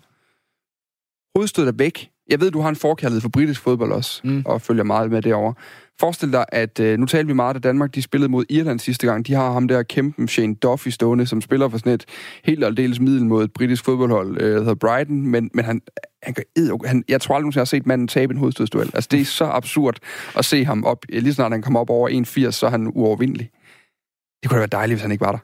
[1.37, 2.11] hovedstødet er væk.
[2.31, 4.43] Jeg ved, du har en forkærlighed for britisk fodbold også, mm.
[4.47, 5.55] og følger meget med derovre.
[6.01, 9.07] Forestil dig, at øh, nu taler vi meget, at Danmark de spillede mod Irland sidste
[9.07, 9.27] gang.
[9.27, 12.05] De har ham der kæmpen Shane Duffy stående, som spiller for sådan et
[12.45, 15.81] helt aldeles middel mod et britisk fodboldhold, øh, der hedder Brighton, men, men han,
[16.23, 16.35] han,
[16.85, 18.91] han, jeg tror aldrig, jeg har set manden tabe en hovedstødsduel.
[18.95, 19.99] Altså, det er så absurd
[20.37, 21.05] at se ham op.
[21.09, 22.09] Lige snart han kommer op over
[22.47, 23.51] 1,80, så er han uovervindelig.
[24.43, 25.39] Det kunne da være dejligt, hvis han ikke var der.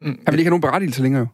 [0.00, 0.18] Mm.
[0.26, 1.26] Han vil ikke have nogen berettigelse længere jo.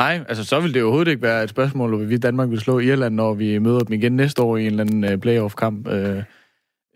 [0.00, 2.78] Nej, altså så vil det overhovedet ikke være et spørgsmål, om vi Danmark vil slå
[2.78, 5.88] Irland, når vi møder dem igen næste år i en eller anden øh, playoff-kamp.
[5.88, 6.22] Øh,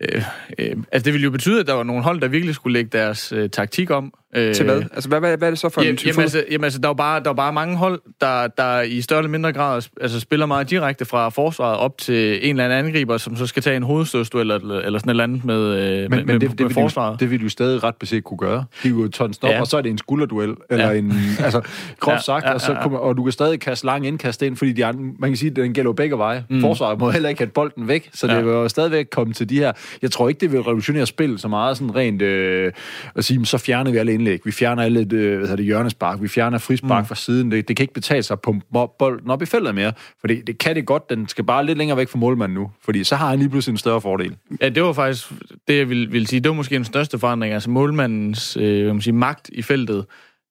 [0.01, 0.21] øh,
[0.59, 2.89] øh, altså det vil jo betyde, at der var nogle hold, der virkelig skulle lægge
[2.97, 4.81] deres øh, taktik om, Øh, til hvad?
[4.93, 6.85] Altså, hvad, hvad, hvad er det så for ja, en jamen, altså, jamen, altså, der
[6.85, 9.81] er jo bare, der er bare mange hold, der, der i større eller mindre grad
[10.01, 13.63] altså, spiller meget direkte fra forsvaret op til en eller anden angriber, som så skal
[13.63, 16.49] tage en hovedstødstød eller, eller sådan et eller andet med, øh, men, med, men det,
[16.49, 17.19] med, det, med forsvaret.
[17.19, 18.65] det vil du stadig ret beset kunne gøre.
[18.83, 19.59] De vil jo tonse op, ja.
[19.59, 20.97] og så er det en skulderduel, eller ja.
[20.97, 21.61] en, altså,
[21.99, 22.55] groft ja, sagt, ja, ja, ja.
[22.55, 25.29] Og, så kommer, og du kan stadig kaste lang indkast ind, fordi de andre, man
[25.29, 26.43] kan sige, at den gælder begge veje.
[26.49, 26.61] Mm.
[26.61, 28.35] Forsvaret må heller ikke have bolden væk, så ja.
[28.35, 29.71] det vil jo stadigvæk komme til de her.
[30.01, 32.71] Jeg tror ikke, det vil revolutionere spil så meget sådan rent øh,
[33.15, 36.21] at sige, så fjerner vi alle indlæg, vi fjerner alle øh, hvad hedder det, hjørnespark,
[36.21, 37.07] vi fjerner frispark mm.
[37.07, 37.51] fra siden.
[37.51, 38.55] Det, det kan ikke betale sig på
[38.99, 41.77] bolden op i feltet mere, for det, det kan det godt, den skal bare lidt
[41.77, 44.35] længere væk fra målmanden nu, fordi så har han lige pludselig en større fordel.
[44.61, 45.31] Ja, det var faktisk
[45.67, 46.39] det, jeg ville, ville sige.
[46.39, 50.05] Det var måske den største forandring, altså målmandens øh, man sige, magt i feltet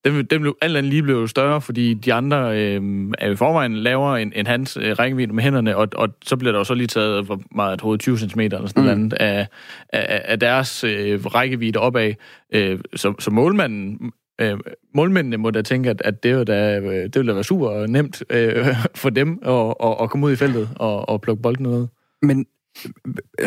[0.04, 2.82] den, den blev alt andet lige blev større, fordi de andre øh,
[3.18, 6.52] er i forvejen lavere end, end hans øh, rækkevidde med hænderne, og, og så bliver
[6.52, 9.00] der jo så lige taget hvor meget, et 20 cm eller sådan mm.
[9.00, 9.46] noget af,
[9.92, 12.12] af, af deres øh, rækkevidde opad.
[12.54, 14.58] Øh, så, så målmanden øh,
[14.94, 18.22] målmændene må da tænke, at, at det, da, øh, det vil da være super nemt
[18.30, 18.66] øh,
[19.02, 21.86] for dem at, at, at komme ud i feltet og, og plukke bolden ud.
[22.22, 22.46] Men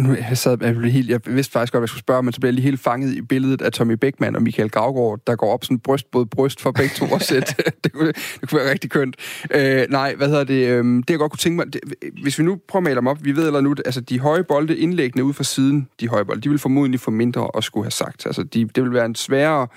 [0.02, 2.34] nu, jeg, sad, jeg, blev helt, jeg vidste faktisk godt, hvad jeg skulle spørge, men
[2.34, 5.36] så blev jeg lige helt fanget i billedet af Tommy Beckmann og Michael Gravgaard, der
[5.36, 7.62] går op sådan bryst både bryst for begge to og sæt.
[7.84, 9.16] det, kunne, det kunne være rigtig kønt.
[9.52, 10.68] Øh, nej, hvad hedder det?
[10.68, 11.82] Øh, det jeg godt kunne tænke mig, det,
[12.22, 14.44] hvis vi nu prøver at male dem op, vi ved eller nu, altså de høje
[14.44, 17.86] bolde indlæggende ud fra siden, de høje bolde, de vil formodentlig få mindre at skulle
[17.86, 18.26] have sagt.
[18.26, 19.68] Altså de, det vil være en sværere,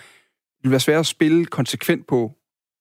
[0.56, 2.32] det vil være sværere at spille konsekvent på,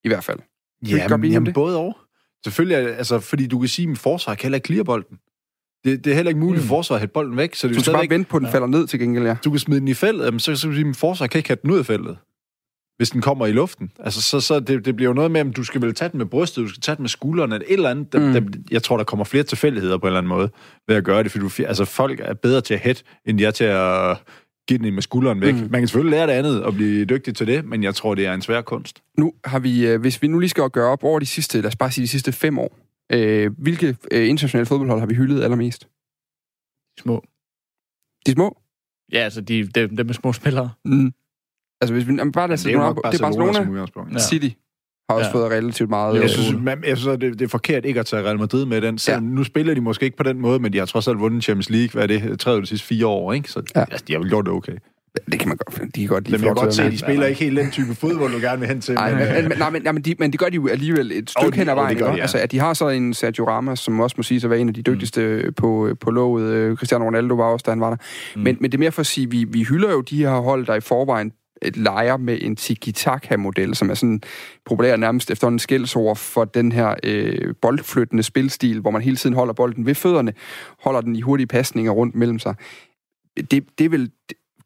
[0.04, 0.40] i hvert fald.
[0.88, 1.98] Ja, jamen, jamen både og.
[2.44, 5.18] Selvfølgelig, altså, fordi du kan sige, at forsvar kan heller ikke clear bolden.
[5.86, 6.68] Det, det er heller ikke muligt mm.
[6.68, 7.56] for forsvaret at hætte bolden væk.
[7.56, 8.54] Så det du skal bare vente på, at den ja.
[8.54, 9.36] falder ned til gengæld, ja.
[9.46, 11.58] Du kan smide den i feltet, så, så, så sige, at forsvaret kan ikke have
[11.64, 12.18] den ud af feltet
[13.00, 13.92] hvis den kommer i luften.
[14.00, 16.18] Altså, så, så det, det bliver jo noget med, at du skal vel tage den
[16.18, 18.14] med brystet, du skal tage den med skuldrene, et eller andet.
[18.14, 18.34] Mm.
[18.34, 20.50] der, jeg tror, der kommer flere tilfældigheder på en eller anden måde
[20.88, 23.46] ved at gøre det, fordi du, altså, folk er bedre til at hætte, end de
[23.46, 24.18] er til at
[24.68, 25.54] give den med skulderen væk.
[25.54, 25.68] Mm.
[25.72, 28.26] Man kan selvfølgelig lære det andet og blive dygtig til det, men jeg tror, det
[28.26, 29.02] er en svær kunst.
[29.18, 31.68] Nu har vi, øh, hvis vi nu lige skal gøre op over de sidste, lad
[31.68, 32.78] os bare sige de sidste fem år,
[33.14, 35.88] øh, hvilke øh, internationale fodboldhold har vi hyldet allermest?
[37.00, 37.24] små.
[38.26, 38.58] De små?
[39.12, 40.70] Ja, altså de, de, de med små spillere.
[40.86, 41.14] Mm.
[41.82, 44.20] Altså hvis vi jamen, bare det, er jo nok det er Barcelona, ja.
[44.20, 44.50] City
[45.10, 45.34] har også ja.
[45.34, 46.22] fået relativt meget...
[46.22, 48.66] Jeg synes, øh, man, jeg synes det, det er forkert ikke at tage Real Madrid
[48.66, 48.98] med den.
[48.98, 49.20] Så ja.
[49.20, 51.70] Nu spiller de måske ikke på den måde, men de har trods alt vundet Champions
[51.70, 53.52] League, hvad er det, tredje de sidste fire år, ikke?
[53.52, 53.80] Så ja.
[53.80, 54.78] altså, de har vel gjort det okay.
[55.32, 55.96] Det kan man godt.
[55.96, 56.38] De kan godt lide.
[56.38, 58.60] Men jeg kan godt se, at de spiller ikke helt den type fodbold, du gerne
[58.60, 58.94] vil hen til.
[58.94, 61.30] Nej, men, men, nej, men, nej, men, de, men det gør de jo alligevel et
[61.30, 61.98] stykke oh, hen ad vejen.
[61.98, 62.22] Gør, ja.
[62.22, 64.68] altså, at de har så en Sergio Ramos, som også må sige at være en
[64.68, 64.94] af de mm.
[64.94, 65.54] dygtigste mm.
[65.54, 66.78] på, på lovet.
[66.78, 67.98] Cristiano Ronaldo var også, da han var der.
[68.36, 68.42] Mm.
[68.42, 70.66] Men, men det er mere for at sige, vi, vi hylder jo de her hold,
[70.66, 74.22] der i forvejen et leger med en tiki-taka-model, som er sådan
[74.66, 79.36] populær nærmest efter en skældsord for den her øh, boldflyttende spilstil, hvor man hele tiden
[79.36, 80.34] holder bolden ved fødderne,
[80.84, 82.56] holder den i hurtige pasninger rundt mellem sig.
[83.52, 84.12] Det, det vil,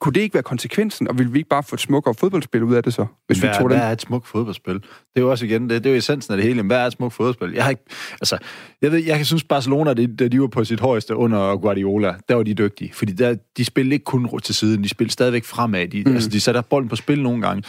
[0.04, 2.76] kunne det ikke være konsekvensen, og ville vi ikke bare få et smukkere fodboldspil ud
[2.76, 3.86] af det så, hvis hvad, vi tog hvad den?
[3.86, 4.74] er et smukt fodboldspil?
[4.74, 4.84] Det
[5.16, 6.64] er jo også igen, det, det er jo essensen af det hele.
[6.64, 7.52] Hvad er et smukt fodboldspil?
[7.54, 8.38] Jeg har ikke, altså,
[8.82, 12.36] jeg ved, jeg synes Barcelona, det, da de var på sit højeste under Guardiola, der
[12.36, 12.94] var de dygtige.
[12.94, 15.88] Fordi der, de spillede ikke kun til siden, de spillede stadigvæk fremad.
[15.88, 16.14] De, mm.
[16.14, 17.64] altså, de satte bolden på spil nogle gange.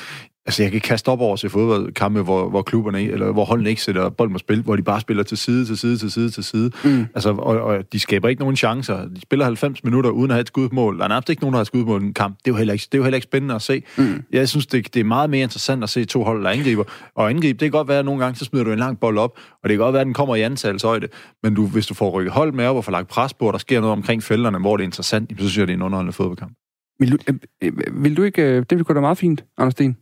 [0.46, 3.82] Altså, jeg kan kaste op over til fodboldkampe, hvor, hvor klubberne, eller hvor holdene ikke
[3.82, 6.44] sætter bolden på spil, hvor de bare spiller til side, til side, til side, til
[6.44, 6.70] side.
[6.84, 7.06] Mm.
[7.14, 9.08] Altså, og, og, de skaber ikke nogen chancer.
[9.08, 10.98] De spiller 90 minutter uden at have et skudmål.
[10.98, 12.38] Der er nærmest ikke nogen, der har et skudmål i en kamp.
[12.38, 13.82] Det er jo heller ikke, det er jo heller ikke spændende at se.
[13.98, 14.22] Mm.
[14.32, 16.84] Jeg synes, det, det er meget mere interessant at se to hold, der angriber.
[17.14, 19.18] Og angribe, det kan godt være, at nogle gange, så smider du en lang bold
[19.18, 21.08] op, og det kan godt være, at den kommer i antalshøjde.
[21.42, 23.52] Men du, hvis du får rykket hold med op og får lagt pres på, og
[23.52, 25.82] der sker noget omkring felterne, hvor det er interessant, så synes jeg, det er en
[25.82, 26.52] underholdende fodboldkamp.
[26.98, 28.42] Vil du, øh, øh, vil du ikke...
[28.42, 29.96] øh, Det ville gå da meget fint, Anders Sten.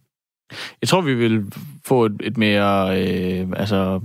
[0.81, 1.45] Jeg tror, vi vil
[1.85, 3.01] få et, et mere...
[3.01, 4.01] Øh, altså,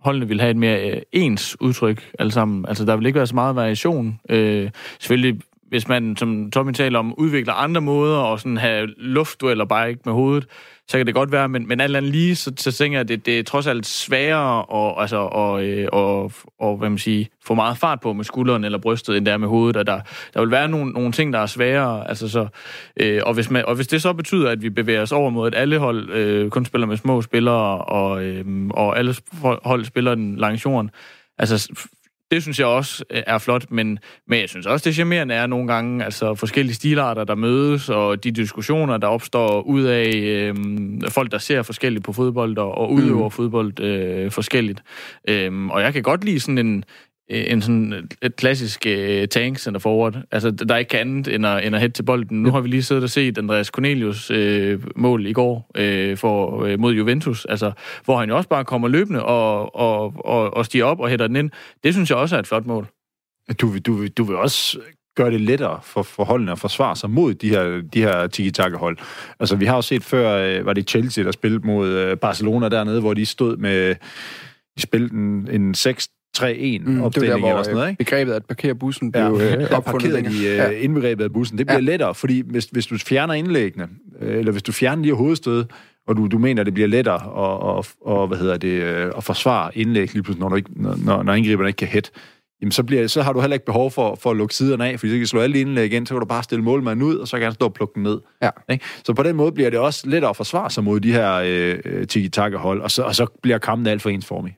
[0.00, 2.66] holdene vil have et mere øh, ens udtryk alle sammen.
[2.68, 4.20] Altså, der vil ikke være så meget variation.
[4.28, 9.64] Øh, selvfølgelig, hvis man, som Tommy taler om, udvikler andre måder og sådan have luftdueller
[9.64, 10.46] bare ikke med hovedet,
[10.88, 13.08] så kan det godt være, men, men alt andet lige, så, så tænker jeg, at
[13.08, 17.24] det, det er trods alt sværere at, altså, og, øh, og, og, hvad man siger,
[17.44, 20.00] få meget fart på med skulderen eller brystet, end det er med hovedet, og der,
[20.34, 22.46] der vil være nogle, nogle ting, der er sværere, altså så,
[23.00, 25.46] øh, og, hvis man, og hvis det så betyder, at vi bevæger os over mod,
[25.46, 30.14] at alle hold øh, kun spiller med små spillere, og, øh, og alle hold spiller
[30.14, 30.90] den langs jorden,
[31.38, 31.86] altså
[32.30, 35.46] det synes jeg også øh, er flot, men, men jeg synes også, det charmerende er
[35.46, 40.54] nogle gange altså forskellige stilarter, der mødes, og de diskussioner, der opstår ud af øh,
[41.08, 43.30] folk, der ser forskelligt på fodbold og, og udøver mm.
[43.30, 44.82] fodbold øh, forskelligt.
[45.28, 46.84] Øh, og jeg kan godt lide sådan en,
[47.28, 51.66] en sådan et klassisk uh, tank center forward, altså der ikke kan andet end at,
[51.66, 52.42] end at hætte til bolden.
[52.42, 56.62] Nu har vi lige siddet og set Andreas Cornelius uh, mål i går uh, for,
[56.64, 57.72] uh, mod Juventus, altså
[58.04, 61.26] hvor han jo også bare kommer løbende og, og, og, og stiger op og hætter
[61.26, 61.50] den ind.
[61.84, 62.86] Det synes jeg også er et flot mål.
[63.60, 64.78] Du, vil- du, vil- du vil også
[65.16, 68.98] gøre det lettere for, for holdene at forsvare sig mod de her, de her tiki-taka-hold.
[69.40, 72.68] Altså, vi har jo set før, øh, var det Chelsea, der spillede mod øh, Barcelona
[72.68, 73.94] dernede, hvor de stod med,
[74.76, 78.04] de spillede en, en 6 3-1 Mm, opstilling hvor eller sådan noget, øh, ikke?
[78.04, 80.70] begrebet at parkere bussen blev Ja, øh, opfundet de øh, Ja.
[80.70, 81.58] indbegrebet af bussen.
[81.58, 81.84] Det bliver Ja.
[81.84, 83.88] lettere, fordi hvis, hvis du fjerner indlæggene,
[84.20, 85.64] øh, eller hvis du fjerner her hovedstød,
[86.08, 89.24] og du, du mener, det bliver lettere at, at, og, hvad hedder det, øh, at
[89.24, 92.10] forsvare indlæg lige pludselig, når, du ikke, når, når angriberne ikke kan hætte,
[92.62, 95.00] jamen så, bliver, så har du heller ikke behov for, for at lukke siderne af,
[95.00, 97.28] fordi så kan slå alle indlæg igen, så kan du bare stille målmanden ud, og
[97.28, 98.20] så kan han stå og plukke den ned.
[98.42, 98.50] Ja.
[98.70, 98.84] Ikke?
[99.04, 101.78] Så på den måde bliver det også lettere at forsvare sig mod de her øh,
[101.84, 104.56] øh, tiki-taka-hold, og så, og så bliver kampen alt for ensformig.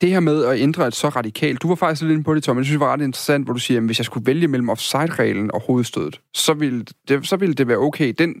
[0.00, 2.42] Det her med at ændre et så radikalt, du var faktisk lidt inde på det,
[2.42, 4.26] Tom, men jeg synes, det var ret interessant, hvor du siger, at hvis jeg skulle
[4.26, 8.34] vælge mellem offside-reglen og hovedstødet, så ville det, så ville det være okay, den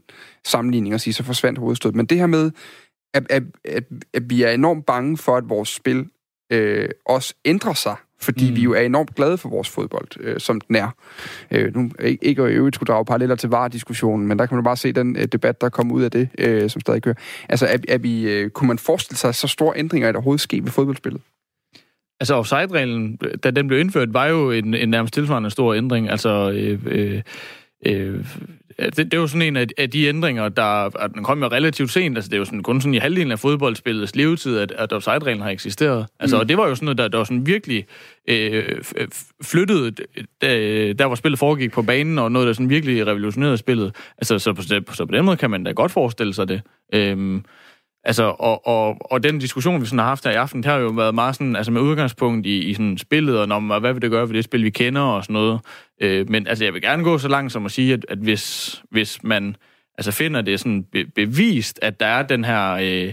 [0.44, 1.96] sammenligning at sige, så forsvandt hovedstødet.
[1.96, 2.50] Men det her med,
[3.14, 6.06] at, at, at, at vi er enormt bange for, at vores spil
[6.52, 8.56] øh, også ændrer sig, fordi mm.
[8.56, 10.88] vi jo er enormt glade for vores fodbold, øh, som den er.
[11.50, 14.56] Øh, nu ikke ikke at i øvrigt skulle drage paralleller til VAR-diskussionen, men der kan
[14.56, 17.14] man bare se den øh, debat, der kom ud af det, øh, som stadig kører.
[17.48, 20.40] Altså, er, er vi, øh, kunne man forestille sig så store ændringer, at der overhovedet
[20.40, 21.22] ske ved fodboldspillet?
[22.20, 26.10] Altså offside-reglen, da den blev indført, var jo en, en nærmest tilsvarende stor ændring.
[26.10, 27.22] Altså, øh, øh,
[27.86, 28.24] øh,
[28.78, 31.48] det, det er jo sådan en af, af de ændringer, der at den kom jo
[31.48, 32.16] relativt sent.
[32.16, 35.42] Altså, det er jo sådan, kun sådan i halvdelen af fodboldspillets levetid, at, at offside-reglen
[35.42, 36.06] har eksisteret.
[36.20, 36.40] Altså, Mm.
[36.40, 37.86] og det var jo sådan noget, der, der var sådan virkelig
[38.28, 38.64] øh,
[39.42, 40.00] flyttet,
[40.40, 43.94] der, der hvor spillet foregik på banen, og noget, der sådan virkelig revolutionerede spillet.
[44.18, 46.62] Altså, så på, så på den måde kan man da godt forestille sig det.
[46.94, 47.44] Øhm,
[48.06, 50.78] Altså, og, og, og den diskussion, vi sådan har haft her i aften, det har
[50.78, 54.02] jo været meget sådan, altså med udgangspunkt i, i sådan spillet, og når, hvad vil
[54.02, 55.60] det gøre ved det spil, vi kender og sådan noget.
[56.00, 58.82] Øh, men altså, jeg vil gerne gå så langt som at sige, at, at hvis,
[58.90, 59.56] hvis man
[59.98, 63.12] altså finder det sådan be, bevist, at der er den her øh,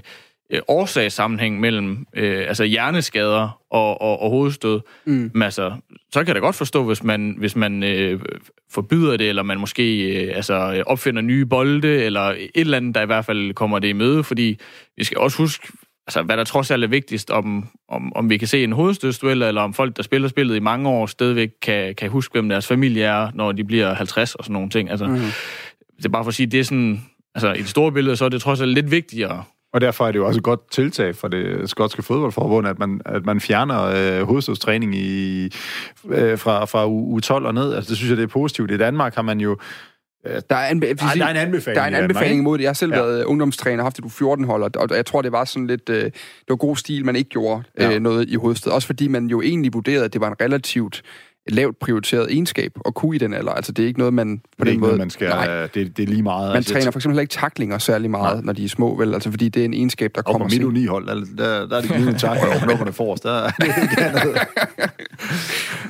[0.51, 5.31] øh, årsagssammenhæng mellem øh, altså hjerneskader og, og, og hovedstød, Mm.
[5.33, 5.71] men altså,
[6.13, 8.19] så kan jeg da godt forstå, hvis man, hvis man øh,
[8.71, 13.01] forbyder det, eller man måske øh, altså, opfinder nye bolde, eller et eller andet, der
[13.01, 14.57] i hvert fald kommer det i møde, fordi
[14.97, 15.67] vi skal også huske,
[16.07, 19.41] altså, hvad der trods alt er vigtigst, om, om, om vi kan se en hovedstødsduel,
[19.41, 22.67] eller om folk, der spiller spillet i mange år, stadigvæk kan, kan huske, hvem deres
[22.67, 24.89] familie er, når de bliver 50 og sådan nogle ting.
[24.89, 25.19] Altså, Mm.
[25.97, 27.01] Det er bare for at sige, det er sådan,
[27.35, 29.43] altså i det store billede, så er det trods alt lidt vigtigere.
[29.73, 33.01] Og derfor er det jo også et godt tiltag for det skotske fodboldforbund, at man,
[33.05, 35.43] at man fjerner øh, hovedstødstræning i,
[36.09, 37.73] øh, fra, fra u, U12 og ned.
[37.73, 38.71] Altså, det synes jeg, det er positivt.
[38.71, 39.57] I Danmark har man jo...
[40.27, 42.63] Øh, Der er, en, Ej, der er en anbefaling Der er en anbefaling imod det.
[42.63, 42.99] Jeg har selv Ja.
[42.99, 43.05] ja.
[43.05, 45.89] været ungdomstræner, haft et U14-hold, og jeg tror, det var sådan lidt...
[45.89, 46.13] Øh, det
[46.49, 47.93] var god stil, man ikke gjorde Ja.
[47.95, 48.75] øh, noget i hovedstedet.
[48.75, 51.01] Også fordi man jo egentlig vurderede, at det var en relativt
[51.49, 53.51] lavt prioriteret egenskab at kunne i den alder.
[53.51, 54.89] Altså, det er ikke noget, man på det er den ikke måde...
[54.89, 55.29] noget, man skal...
[55.29, 55.67] Nej.
[55.67, 56.47] Det, det er lige meget.
[56.47, 58.45] Man altså, træner for eksempel heller ikke taklinger særlig meget, Nej.
[58.45, 59.13] når de er små, vel?
[59.13, 60.65] Altså, fordi det er en egenskab, der Og på kommer mit sent.
[60.65, 63.23] unihold, der, der, der er det glidende tak, og knupperne forrest.
[63.23, 64.37] Der er det ikke andet.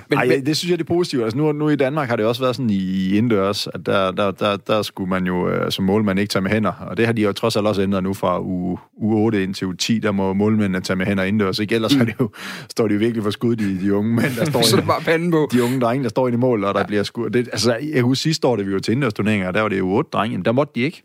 [0.10, 1.24] Men- Ej, men- det synes jeg, det er positivt.
[1.24, 4.32] Altså, nu, nu i Danmark har det også været sådan i indendørs, at der, der,
[4.32, 6.72] der, der skulle man jo øh, som målmand ikke tage med hænder.
[6.72, 9.54] Og det har de jo trods alt også ændret nu fra uge, uge 8 ind
[9.54, 10.00] til uge 10.
[10.00, 11.60] Der må målmændene tage med hænder indendørs.
[11.60, 11.76] Ikke?
[11.76, 12.02] Ellers mm.
[12.02, 12.30] er det jo,
[12.70, 15.02] står de jo virkelig for skud, de, de unge mænd, der står Så i, bare
[15.02, 15.50] panden på.
[15.52, 16.86] de unge drenge, der står i mål, og der ja.
[16.86, 17.34] bliver skudt.
[17.34, 19.80] Det, altså, jeg husker sidste år, da vi var til indendørsturneringer, og der var det
[19.80, 20.32] jo otte drenge.
[20.34, 21.04] Jamen, der måtte de ikke.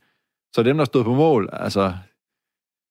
[0.54, 1.92] Så dem, der stod på mål, altså...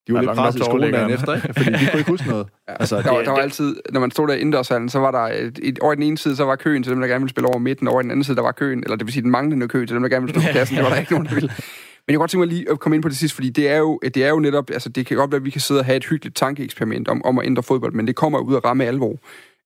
[0.06, 1.54] De var Ja, lidt presset i skolen dagen efter, ikke?
[1.54, 2.46] fordi de kunne ikke huske noget.
[2.66, 5.18] Altså, Der, var, der var altid, når man stod der i indendørshallen, så var der
[5.18, 7.30] et, et, over i den ene side, så var køen til dem, der gerne ville
[7.30, 9.22] spille over midten, over i den anden side, der var køen, eller det vil sige
[9.22, 11.12] den manglende kø til dem, der gerne ville stå på pladsen, det var der ikke
[11.12, 11.50] nogen, der ville.
[12.06, 13.68] Men jeg kunne godt tænke mig lige at komme ind på det sidste, fordi det
[13.68, 15.80] er jo, det er jo netop, altså det kan godt være, at vi kan sidde
[15.80, 18.64] og have et hyggeligt tankeeksperiment om, om at ændre fodbold, men det kommer ud af
[18.64, 19.16] ramme alvor,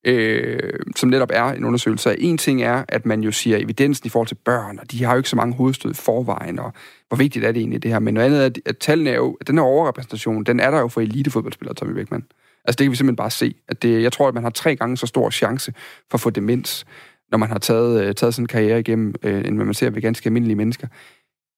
[0.04, 2.20] øh, som netop er en undersøgelse.
[2.20, 5.12] En ting er, at man jo siger evidensen i forhold til børn, og de har
[5.12, 6.72] jo ikke så mange hovedstød i forvejen, og
[7.08, 9.16] hvor vigtigt er det egentlig det her, men noget andet er, at- at tallene er
[9.16, 12.24] jo, at den her overrepræsentation, den er der jo for elitefodboldspillere, Tommy Beckmann.
[12.64, 13.54] Altså det kan vi simpelthen bare se.
[13.68, 15.72] At det, jeg tror, at man har tre gange så stor chance
[16.10, 16.84] for at få demens,
[17.30, 20.02] når man har taget, øh, taget sådan en karriere igennem, øh, end man ser ved
[20.02, 20.86] ganske almindelige mennesker.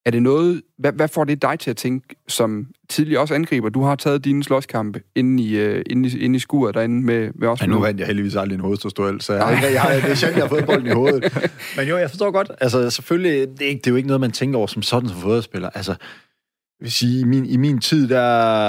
[0.06, 3.68] Er det noget, hvad, hvad får det dig til at tænke, som tidligere også angriber?
[3.68, 7.30] Du har taget dine slåskampe inde i, øh, inde i, inde i skuret derinde med,
[7.34, 7.60] med os.
[7.60, 10.36] Men nu vandt jeg heldigvis aldrig en hovedståsduel, så jeg, jeg, jeg, det er sjældent,
[10.36, 11.50] jeg har fået bolden i hovedet.
[11.76, 12.50] Men jo, jeg forstår godt.
[12.60, 15.08] Altså, selvfølgelig, det er, ikke, det er jo ikke noget, man tænker over som sådan
[15.08, 15.70] som fodboldspiller.
[15.70, 15.92] Altså,
[16.80, 18.18] jeg vil sige, i min, i min tid, der,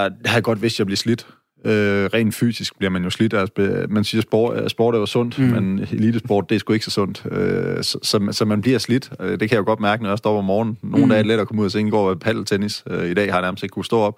[0.09, 1.27] der har jeg godt vidst, at jeg blev slidt.
[1.65, 3.33] Øh, rent fysisk bliver man jo slidt.
[3.47, 5.45] spille- Man siger, at sport, sport er jo sundt, mm.
[5.45, 7.23] men elitesport, det er sgu ikke så sundt.
[7.31, 9.09] Øh, så, så, så man bliver slidt.
[9.19, 10.77] Øh, Det kan jeg jo godt mærke, når jeg står op om morgenen.
[10.81, 11.09] Nogle mm.
[11.09, 12.83] dage er det let at komme ud og se, går paddeltennis.
[12.89, 14.15] Øh, I dag har jeg nærmest ikke kunne stå op.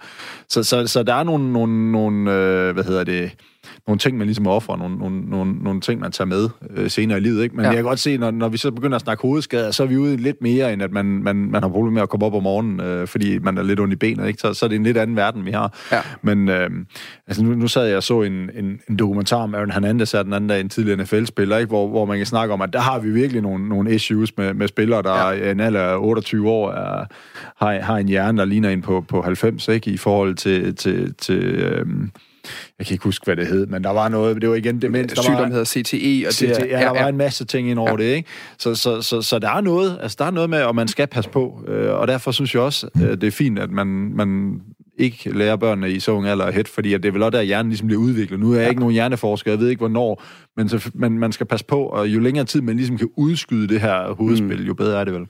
[0.49, 3.31] Så, så, så der er nogle, nogle, nogle øh, hvad hedder det,
[3.87, 7.17] nogle ting, man ligesom offrer, nogle, nogle, nogle, nogle ting, man tager med øh, senere
[7.17, 7.43] i livet.
[7.43, 7.55] Ikke?
[7.55, 7.69] Men Ja.
[7.69, 9.97] jeg kan godt se, når, når vi så begynder at snakke hovedskader, så er vi
[9.97, 12.43] ude lidt mere, end at man, man, man har problemer med at komme op om
[12.43, 14.27] morgenen, øh, fordi man er lidt ondt i benet.
[14.27, 14.39] Ikke?
[14.39, 15.77] Så, så er det en lidt anden verden, vi har.
[15.91, 16.01] Ja.
[16.21, 16.69] Men øh,
[17.27, 20.23] altså nu, nu sad jeg og så en, en, en dokumentar om Aaron Hernandez her
[20.23, 21.67] den anden dag, en tidligere NFL-spiller, ikke?
[21.67, 24.53] Hvor, hvor man kan snakke om, at der har vi virkelig nogle, nogle issues med,
[24.53, 25.51] med spillere, der ja.
[25.51, 27.05] en alder af 28 år er,
[27.57, 29.91] har, har en hjerne, der ligner en på, på 90, ikke?
[29.91, 31.85] i forhold til, til, til øh,
[32.79, 35.13] jeg kan ikke huske, hvad det hed, men der var noget, det var igen demens.
[35.13, 36.65] Der Sygdom var, hedder CTE, og det CT, er...
[36.65, 37.97] ja, der var en masse ting ind over Ja.
[37.97, 38.29] det, ikke?
[38.57, 41.07] Så, så, så, så der er noget, altså der er noget med, og man skal
[41.07, 44.61] passe på, øh, og derfor synes jeg også, øh, det er fint, at man, man
[44.99, 47.37] ikke lærer børnene i så ung alder at hætte, fordi at det er vel også
[47.37, 48.39] der, hjernen ligesom bliver udviklet.
[48.39, 48.69] Nu er jeg ja.
[48.69, 50.23] ikke nogen hjerneforsker, jeg ved ikke hvornår,
[50.57, 53.67] men så, man, man skal passe på, og jo længere tid man ligesom kan udskyde
[53.67, 54.67] det her hovedspil, mm.
[54.67, 55.25] jo bedre er det vel.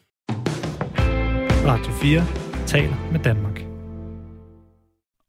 [1.65, 2.23] Radio 4
[2.67, 3.54] taler med Danmark.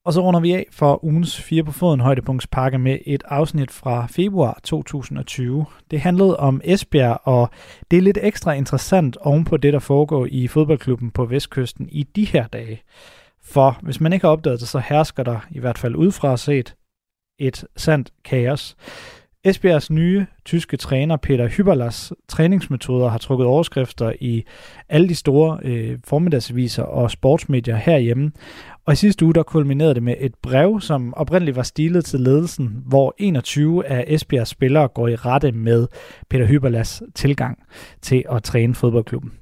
[0.07, 4.07] Og så runder vi af for ugens 4 på foden højdepunktspakke med et afsnit fra
[4.11, 5.67] februar 2020.
[5.91, 7.51] Det handlede om Esbjerg, og
[7.91, 12.25] det er lidt ekstra interessant ovenpå det, der foregår i fodboldklubben på Vestkysten i de
[12.25, 12.83] her dage.
[13.43, 16.75] For hvis man ikke har opdaget det, så hersker der i hvert fald udefra set
[17.39, 18.77] et sandt kaos.
[19.45, 24.45] Esbjergs nye tyske træner Peter Hyberlas træningsmetoder har trukket overskrifter i
[24.89, 28.33] alle de store øh, formiddagsviser og sportsmedier herhjemme.
[28.87, 32.21] Og i sidste uge der kulminerede det med et brev, som oprindeligt var stilet til
[32.21, 35.87] ledelsen, hvor 21 af Esbjergs spillere går i rette med
[36.31, 37.59] Peter Hyberlas tilgang
[38.03, 39.33] til at træne fodboldklubben.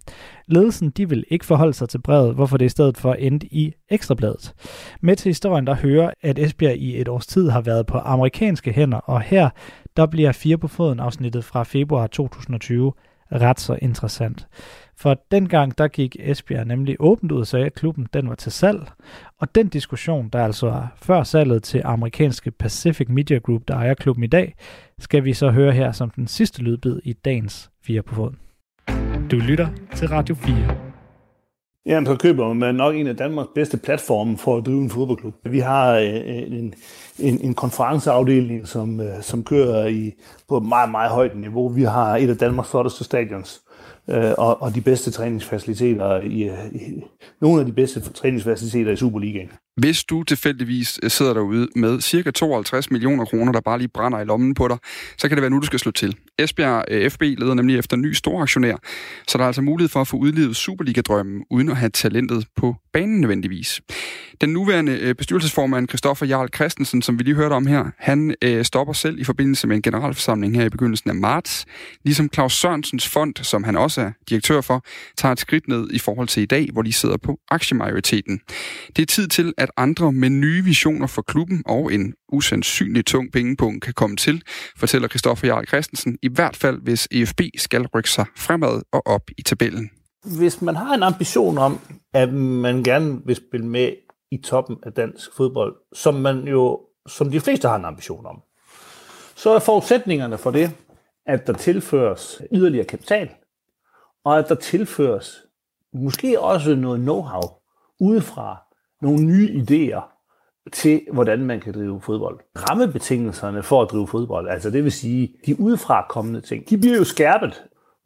[0.46, 3.72] Ledelsen de vil ikke forholde sig til brevet, hvorfor det i stedet for endte i
[3.90, 4.54] Ekstrabladet.
[5.00, 8.72] Med til historien der hører, at Esbjerg i et års tid har været på amerikanske
[8.72, 9.50] hænder, og her
[9.96, 12.92] der bliver fire på foden afsnittet fra februar 2020
[13.32, 14.46] ret så interessant.
[14.96, 18.52] For dengang der gik Esbjerg nemlig åbent ud og sagde, at klubben den var til
[18.52, 18.90] salg.
[19.38, 23.94] Og den diskussion, der altså er før salget til amerikanske Pacific Media Group, der ejer
[23.94, 24.54] klubben i dag,
[24.98, 28.38] skal vi så høre her som den sidste lydbid i dagens fire på foden.
[29.30, 30.94] Du lytter til Radio 4.
[31.86, 35.34] Jamen, så køber man nok en af Danmarks bedste platforme for at drive en fodboldklub.
[35.44, 36.74] Vi har øh, en,
[37.18, 40.12] en, en konferenceafdeling, som, øh, som kører i,
[40.48, 41.68] på et meget, meget højt niveau.
[41.68, 43.60] Vi har et af Danmarks flotteste stadions,
[44.10, 47.04] øh, og, og de bedste træningsfaciliteter i, i
[47.40, 49.50] nogle af de bedste træningsfaciliteter i Superligaen.
[49.76, 54.20] Hvis du tilfældigvis øh, sidder derude med cirka 52 millioner kroner, der bare lige brænder
[54.20, 54.78] i lommen på dig,
[55.18, 56.16] så kan det være nu, du skal slå til.
[56.38, 58.76] Esbjerg øh, FB leder nemlig efter en ny storaktionær,
[59.28, 62.74] så der er altså mulighed for at få udlevet Superliga-drømmen, uden at have talentet på
[62.92, 63.80] banen nødvendigvis.
[64.40, 68.64] Den nuværende øh, bestyrelsesformand, Christoffer Jarl Christensen, som vi lige hørte om her, han øh,
[68.64, 71.66] stopper selv i forbindelse med en generalforsamling her i begyndelsen af marts.
[72.04, 74.84] Ligesom Claus Sørensens fond, som han også er direktør for,
[75.18, 78.40] tager et skridt ned i forhold til i dag, hvor de sidder på aktiemajoriteten.
[78.96, 83.32] Det er tid til, at andre med nye visioner for klubben og en usandsynlig tung
[83.32, 84.42] pengepunkt kan komme til,
[84.76, 89.30] fortæller Christoffer Jarl Christensen, i hvert fald hvis EFB skal rykke sig fremad og op
[89.38, 89.90] i tabellen.
[90.38, 91.80] Hvis man har en ambition om,
[92.14, 93.92] at man gerne vil spille med
[94.34, 98.42] i toppen af dansk fodbold, som man jo, som de fleste har en ambition om,
[99.34, 100.70] så er forudsætningerne for det,
[101.26, 103.30] at der tilføres yderligere kapital,
[104.24, 105.46] og at der tilføres
[105.92, 107.60] måske også noget know-how
[108.00, 108.62] udefra,
[109.02, 110.02] nogle nye idéer
[110.72, 112.40] til, hvordan man kan drive fodbold.
[112.56, 116.96] Rammebetingelserne for at drive fodbold, altså det vil sige, de udefra kommende ting, de bliver
[116.96, 117.64] jo skærpet.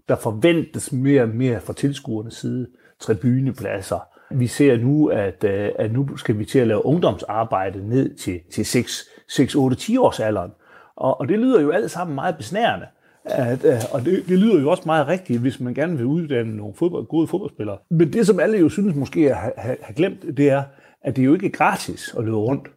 [0.08, 2.68] Der forventes mere og mere fra tilskuernes side,
[3.00, 4.17] tribunepladser.
[4.30, 8.40] Vi ser nu, at, øh, at nu skal vi til at lave ungdomsarbejde ned til,
[8.52, 10.50] til 6, 6 8, 10 års alderen.
[10.96, 12.86] Og, og det lyder jo alt sammen meget besnærende.
[13.24, 16.56] At, øh, og det, det lyder jo også meget rigtigt, hvis man gerne vil uddanne
[16.56, 17.78] nogle fodbold, gode fodboldspillere.
[17.90, 20.62] Men det, som alle jo synes måske har, har, har glemt, det er,
[21.02, 22.68] at det jo ikke er gratis at løbe rundt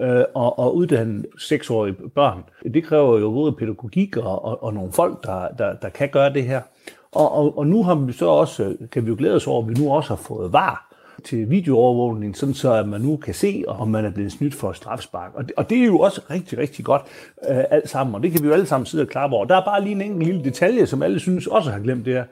[0.00, 2.44] øh, og, og uddanne seksårige børn.
[2.74, 6.32] Det kræver jo både pædagogik og, og, og nogle folk, der, der, der kan gøre
[6.32, 6.60] det her.
[7.12, 9.62] Og, og, og nu har vi så også, øh, kan vi jo glæde os over,
[9.62, 10.83] at vi nu også har fået var
[11.24, 14.72] til videoovervågning, sådan så at man nu kan se, om man er blevet snydt for
[14.72, 15.30] strafspark.
[15.34, 17.02] Og det, og det er jo også rigtig, rigtig godt
[17.50, 19.44] øh, alt sammen, og det kan vi jo alle sammen sidde og klappe over.
[19.44, 22.16] Der er bare lige en enkelt lille detalje, som alle synes også har glemt det
[22.16, 22.24] er,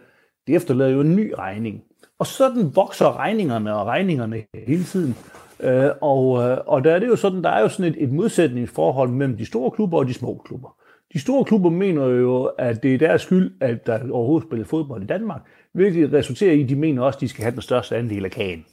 [0.46, 1.82] Det efterlader jo en ny regning.
[2.18, 5.16] Og sådan vokser regningerne og regningerne hele tiden.
[5.60, 8.12] Øh, og, øh, og der er det jo sådan, der er jo sådan et, et
[8.12, 10.76] modsætningsforhold mellem de store klubber og de små klubber.
[11.12, 15.02] De store klubber mener jo, at det er deres skyld, at der overhovedet spiller fodbold
[15.02, 15.40] i Danmark,
[15.72, 18.30] hvilket resulterer i, at de mener også, at de skal have den største andel af
[18.30, 18.64] kagen.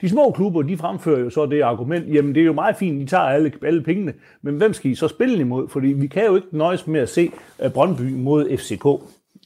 [0.00, 3.00] De små klubber, de fremfører jo så det argument, jamen det er jo meget fint,
[3.00, 5.68] de tager alle, alle pengene, men hvem skal I så spille imod?
[5.68, 7.32] Fordi vi kan jo ikke nøjes med at se
[7.62, 8.86] øh, Brøndby mod FCK.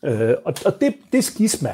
[0.05, 1.71] Øh, og og det, det skisma,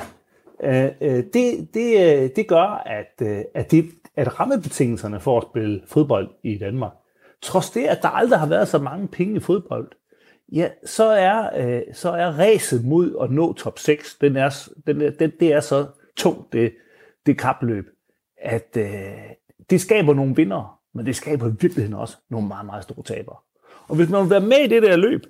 [0.64, 3.22] øh, øh det, det, øh, det gør, at,
[3.54, 6.92] at, det, at rammebetingelserne for at spille fodbold i Danmark,
[7.42, 9.88] trods det, at der aldrig har været så mange penge i fodbold,
[10.52, 15.00] ja, så er, øh, så er ræset mod at nå top 6, den er, den,
[15.18, 16.72] den, det er så tungt, det,
[17.26, 17.86] det kapløb,
[18.38, 19.12] at øh,
[19.70, 23.36] det skaber nogle vinder, men det skaber i virkeligheden også nogle meget, meget store tabere.
[23.88, 25.26] Og hvis man vil være med i det der løb,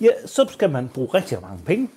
[0.00, 1.88] ja, så skal man bruge rigtig mange penge.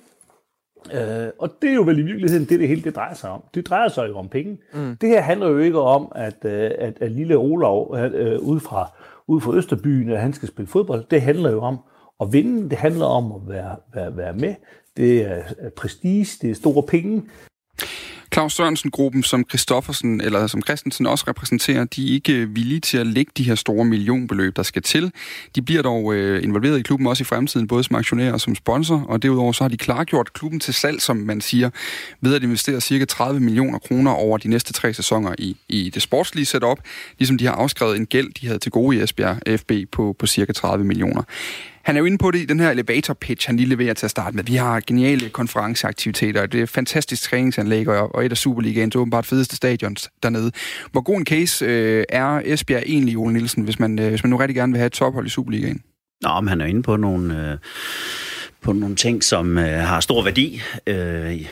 [0.92, 3.44] Øh, og det er jo vel i virkeligheden det, det hele det drejer sig om.
[3.54, 4.58] Det drejer sig jo om penge.
[4.74, 4.96] Mm.
[4.96, 8.90] Det her handler jo ikke om, at, øh, at, at lille Olav øh, ude, fra,
[9.26, 11.04] ude fra Østerbyen, at han skal spille fodbold.
[11.10, 11.78] Det handler jo om
[12.20, 12.70] at vinde.
[12.70, 14.54] Det handler om at være, være, være med.
[14.96, 15.42] Det er
[15.76, 17.22] prestige, det er store penge.
[18.34, 23.06] Claus Sørensen-gruppen, som Christoffersen eller som Christensen også repræsenterer, de er ikke villige til at
[23.06, 25.12] lægge de her store millionbeløb, der skal til.
[25.54, 28.54] De bliver dog øh, involveret i klubben også i fremtiden, både som aktionærer og som
[28.54, 31.70] sponsor, og derudover så har de klargjort klubben til salg, som man siger,
[32.20, 36.02] ved at investere cirka 30 millioner kroner over de næste tre sæsoner i, i det
[36.02, 36.78] sportslige setup,
[37.18, 40.26] ligesom de har afskrevet en gæld, de havde til gode i Esbjerg FB på, på
[40.26, 41.22] cirka 30 millioner.
[41.84, 44.06] Han er jo inde på det i den her elevator pitch, han lige leverer til
[44.06, 44.44] at starte med.
[44.44, 50.10] Vi har geniale konferenceaktiviteter, det er fantastisk træningsanlæg, og et af Superligaens åbenbart fedeste stadions
[50.22, 50.50] dernede.
[50.92, 54.30] Hvor god en case øh, er Esbjerg egentlig, Ole Nielsen, hvis man, øh, hvis man
[54.30, 55.82] nu rigtig gerne vil have et tophold i Superligaen?
[56.22, 57.58] Nå, men han er inde på nogle, øh,
[58.62, 60.62] på nogle ting, som øh, har stor værdi.
[60.86, 61.46] Øh,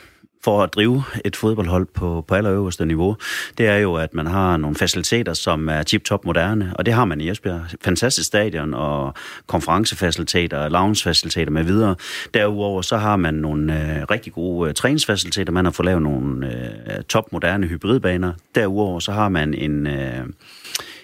[0.44, 3.16] for at drive et fodboldhold på, på allerøverste niveau,
[3.58, 7.04] det er jo, at man har nogle faciliteter, som er tip-top moderne, og det har
[7.04, 7.60] man i Esbjerg.
[7.80, 9.14] Fantastisk stadion og
[9.46, 11.94] konferencefaciliteter, loungefaciliteter med videre.
[12.34, 15.52] Derudover så har man nogle øh, rigtig gode øh, træningsfaciliteter.
[15.52, 18.32] Man har fået lavet nogle øh, topmoderne hybridbaner.
[18.54, 20.26] Derudover så har man en, øh,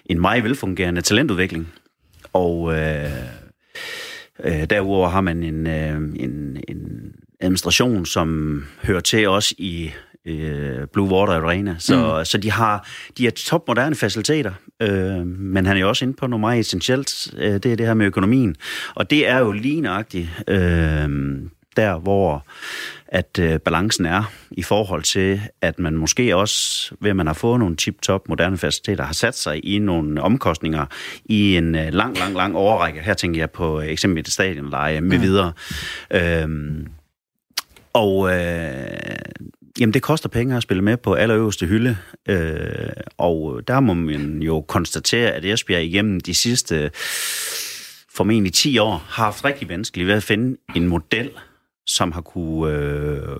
[0.06, 1.68] en meget velfungerende talentudvikling.
[2.32, 3.10] Og øh,
[4.44, 9.90] øh, derudover har man en, øh, en, en administration, som hører til os i
[10.24, 11.76] øh, Blue Water Arena.
[11.78, 12.24] Så, mm.
[12.24, 16.26] så de har de har topmoderne faciliteter, øh, men han er jo også inde på
[16.26, 18.56] noget meget essentielt, øh, det er det her med økonomien.
[18.94, 21.08] Og det er jo lige nøjagtigt øh,
[21.76, 22.46] der, hvor
[23.08, 27.34] at øh, balancen er i forhold til, at man måske også, ved at man har
[27.34, 30.86] fået nogle tip-top moderne faciliteter, har sat sig i nogle omkostninger
[31.24, 33.00] i en øh, lang, lang, lang overrække.
[33.00, 35.22] Her tænker jeg på eksempelvis stadionleje med mm.
[35.22, 35.52] videre.
[36.10, 36.48] Øh,
[37.92, 38.88] og øh,
[39.80, 41.96] jamen, det koster penge at spille med på allerøverste hylde,
[42.28, 46.90] øh, og der må man jo konstatere, at Esbjerg igennem de sidste
[48.14, 51.30] formentlig 10 år har haft rigtig vanskeligt ved at finde en model,
[51.86, 53.36] som har kunne øh,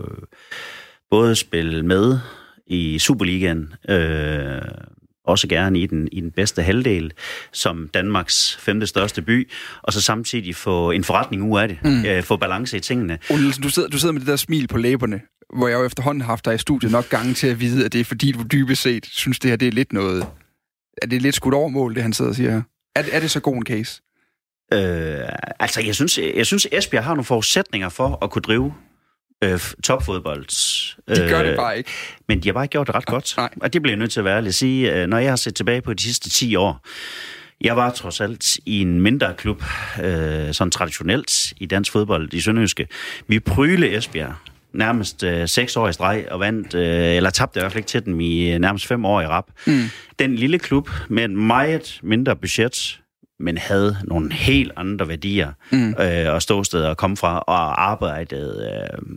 [1.11, 2.19] både spille med
[2.67, 4.61] i Superligaen, øh,
[5.29, 7.13] også gerne i den, i den bedste halvdel,
[7.53, 9.51] som Danmarks femte største by,
[9.83, 12.05] og så samtidig få en forretning ud af det, mm.
[12.05, 13.19] øh, få balance i tingene.
[13.31, 15.21] Ole du sidder, du sidder med det der smil på læberne,
[15.57, 17.93] hvor jeg jo efterhånden har haft dig i studiet nok gange til at vide, at
[17.93, 20.27] det er fordi, du dybest set synes, det her det er lidt noget
[21.03, 22.63] er det lidt skudt over mål, det han sidder og siger her?
[22.97, 24.03] Er, er det så god en case?
[24.73, 25.29] Øh,
[25.61, 28.75] altså, jeg synes, jeg synes, Esbjerg har nogle forudsætninger for at kunne drive
[29.45, 30.47] øh, topfodbold.
[31.15, 31.91] De gør det bare ikke.
[32.29, 33.35] Men de har bare ikke gjort det ret godt.
[33.37, 33.51] Nej.
[33.61, 34.95] Og det bliver jeg nødt til at være ærlig at sige.
[34.95, 36.87] Øh, når jeg har set tilbage på de sidste 10 år,
[37.61, 39.63] jeg var trods alt i en mindre klub,
[40.03, 42.87] øh, sådan traditionelt i dansk fodbold i Sønderjyske.
[43.27, 44.35] Vi pryle Esbjerg
[44.73, 47.89] nærmest øh, seks år i streg, og vandt, øh, eller tabte i hvert fald ikke
[47.89, 49.47] til dem i øh, nærmest fem år i rap.
[49.67, 49.83] Mm.
[50.19, 53.01] Den lille klub med et meget mindre budget,
[53.41, 55.95] men havde nogle helt andre værdier mm.
[56.01, 59.17] øh, og ståsteder at komme fra, og arbejdede øh,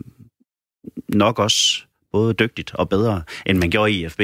[1.08, 4.20] nok også både dygtigt og bedre, end man gjorde i IFB,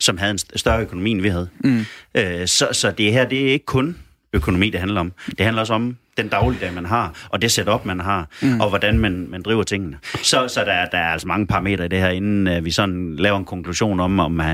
[0.00, 1.48] som havde en st- større økonomi, end vi havde.
[1.64, 1.84] Mm.
[2.14, 3.96] Øh, så, så det her, det er ikke kun
[4.32, 5.12] økonomi, det handler om.
[5.38, 8.60] Det handler også om den dagligdag, man har, og det setup, man har, mm.
[8.60, 9.96] og hvordan man, man driver tingene.
[10.22, 13.16] Så, så der, der er altså mange parametre i det her, inden uh, vi sådan
[13.16, 14.46] laver en konklusion om, om, uh,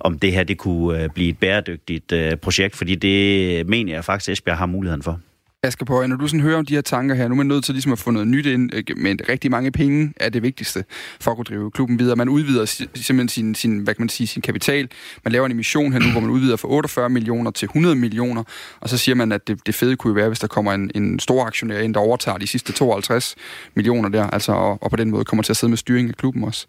[0.00, 4.04] om det her det kunne uh, blive et bæredygtigt uh, projekt, fordi det mener jeg
[4.04, 5.20] faktisk, Esbjerg har muligheden for.
[5.62, 7.64] Asger på, når du sådan hører om de her tanker her, nu er man nødt
[7.64, 10.84] til ligesom at få noget nyt ind, men rigtig mange penge er det vigtigste
[11.20, 12.16] for at kunne drive klubben videre.
[12.16, 14.88] Man udvider simpelthen sin, sin, hvad kan man sige, sin kapital.
[15.24, 18.44] Man laver en emission her nu, hvor man udvider fra 48 millioner til 100 millioner,
[18.80, 20.90] og så siger man, at det, det fede kunne jo være, hvis der kommer en,
[20.94, 23.34] en stor aktionær ind, der overtager de sidste 52
[23.74, 26.16] millioner der, altså, og, og på den måde kommer til at sidde med styringen af
[26.16, 26.66] klubben også.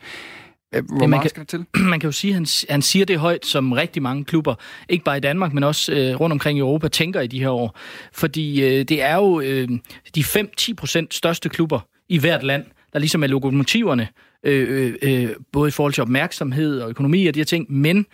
[0.76, 1.65] Øh, Hvor man meget kan- skal der til?
[1.93, 4.55] man kan jo sige, at han, han siger det højt, som rigtig mange klubber,
[4.89, 7.49] ikke bare i Danmark, men også øh, rundt omkring i Europa, tænker i de her
[7.49, 7.78] år.
[8.13, 9.67] Fordi øh, det er jo øh,
[10.15, 14.07] de 5-10 procent største klubber i hvert land, der ligesom er lokomotiverne,
[14.43, 18.05] øh, øh, øh, både i forhold til opmærksomhed og økonomi og de her ting, men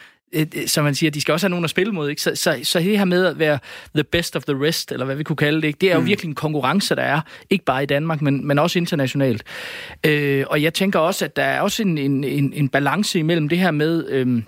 [0.68, 2.10] som man siger, de skal også have nogen at spille mod.
[2.10, 2.22] Ikke?
[2.22, 3.60] Så, så, så det her med at være
[3.96, 5.78] the best of the rest, eller hvad vi kunne kalde det, ikke?
[5.82, 6.08] det er jo mm.
[6.08, 9.44] virkelig en konkurrence, der er, ikke bare i Danmark, men, men også internationalt.
[10.06, 13.50] Øh, og jeg tænker også, at der er også en, en, en, en balance imellem
[13.50, 14.10] det her med...
[14.10, 14.42] Øh,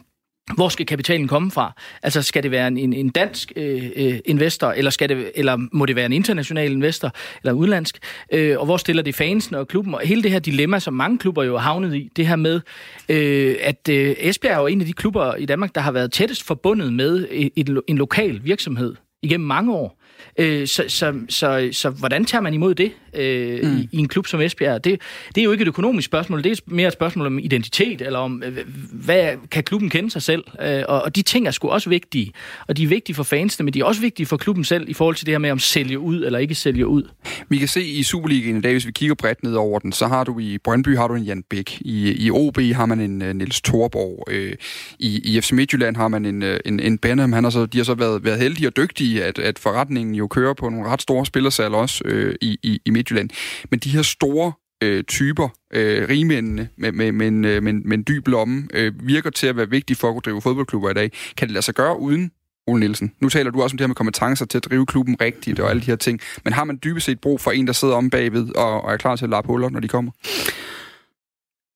[0.55, 1.73] hvor skal kapitalen komme fra?
[2.03, 5.85] Altså, skal det være en, en, dansk øh, øh, investor, eller, skal det, eller må
[5.85, 7.11] det være en international investor,
[7.43, 7.97] eller udlandsk?
[8.33, 9.93] Øh, og hvor stiller det fansen og klubben?
[9.93, 12.61] Og hele det her dilemma, som mange klubber jo har havnet i, det her med,
[13.09, 16.11] øh, at øh, Esbjerg er jo en af de klubber i Danmark, der har været
[16.11, 20.01] tættest forbundet med et, et, en lokal virksomhed igennem mange år.
[20.37, 23.77] Øh, så, så, så, så hvordan tager man imod det øh, mm.
[23.77, 24.83] i, i en klub som Esbjerg?
[24.83, 25.01] Det,
[25.35, 28.19] det er jo ikke et økonomisk spørgsmål, det er mere et spørgsmål om identitet, eller
[28.19, 28.57] om, øh,
[28.91, 30.43] hvad kan klubben kende sig selv?
[30.61, 32.31] Øh, og, og de ting er sgu også vigtige.
[32.67, 34.93] Og de er vigtige for fansene, men de er også vigtige for klubben selv i
[34.93, 37.03] forhold til det her med, om sælge ud eller ikke sælge ud.
[37.49, 40.07] Vi kan se i Superligaen i dag, hvis vi kigger bredt ned over den, så
[40.07, 41.77] har du i Brøndby har du en Jan Bæk.
[41.81, 44.23] I, i OB har man en uh, Niels Thorborg.
[44.31, 44.53] Øh,
[44.99, 47.33] i, I FC Midtjylland har man en, uh, en, en Benham.
[47.33, 50.27] Han har så, de har så været, været heldige og dygtige, at, at forretningen jo
[50.27, 53.29] kører på nogle ret store spillersal også øh, i, i, i Midtjylland.
[53.71, 54.51] Men de her store
[54.83, 58.93] øh, typer, øh, rigmændene med, med, med, en, øh, med, med en dyb lomme, øh,
[59.07, 61.11] virker til at være vigtige for at kunne drive fodboldklubber i dag.
[61.37, 62.31] Kan det lade sig gøre uden
[62.67, 63.11] Ole Nielsen?
[63.19, 65.69] Nu taler du også om det her med kompetencer til at drive klubben rigtigt og
[65.69, 66.19] alle de her ting.
[66.43, 68.97] Men har man dybest set brug for en, der sidder om bagved og, og er
[68.97, 70.11] klar til at lappe huller, når de kommer?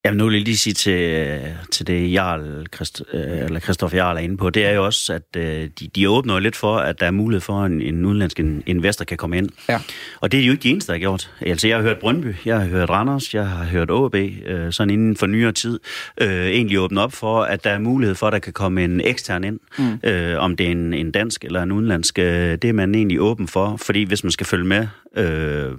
[0.05, 1.39] Jamen, nu vil jeg lige sige til,
[1.71, 5.13] til det, Jarl, Christ, øh, eller Christoph Jarl er inde på, det er jo også,
[5.13, 7.81] at øh, de, de åbner jo lidt for, at der er mulighed for, at en,
[7.81, 9.49] en udenlandsk in- investor kan komme ind.
[9.69, 9.79] Ja.
[10.21, 11.31] Og det er jo ikke de eneste, der har gjort.
[11.41, 14.89] Altså, jeg har hørt Brøndby, jeg har hørt Randers, jeg har hørt ÅB, øh, sådan
[14.89, 15.79] inden for nyere tid,
[16.21, 19.01] øh, egentlig åbne op for, at der er mulighed for, at der kan komme en
[19.01, 19.59] ekstern ind.
[19.77, 20.09] Mm.
[20.09, 23.21] Øh, om det er en, en dansk eller en udenlandsk, øh, det er man egentlig
[23.21, 24.87] åben for, fordi hvis man skal følge med
[25.17, 25.71] øh,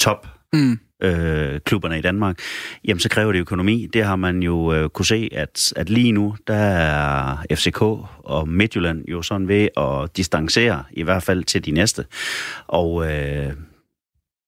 [0.00, 2.38] top Mm øh, klubberne i Danmark,
[2.84, 3.86] jamen så kræver det økonomi.
[3.92, 7.82] Det har man jo øh, kunne se, at, at lige nu, der er FCK
[8.24, 12.04] og Midtjylland jo sådan ved at distancere, i hvert fald til de næste.
[12.66, 13.52] Og øh,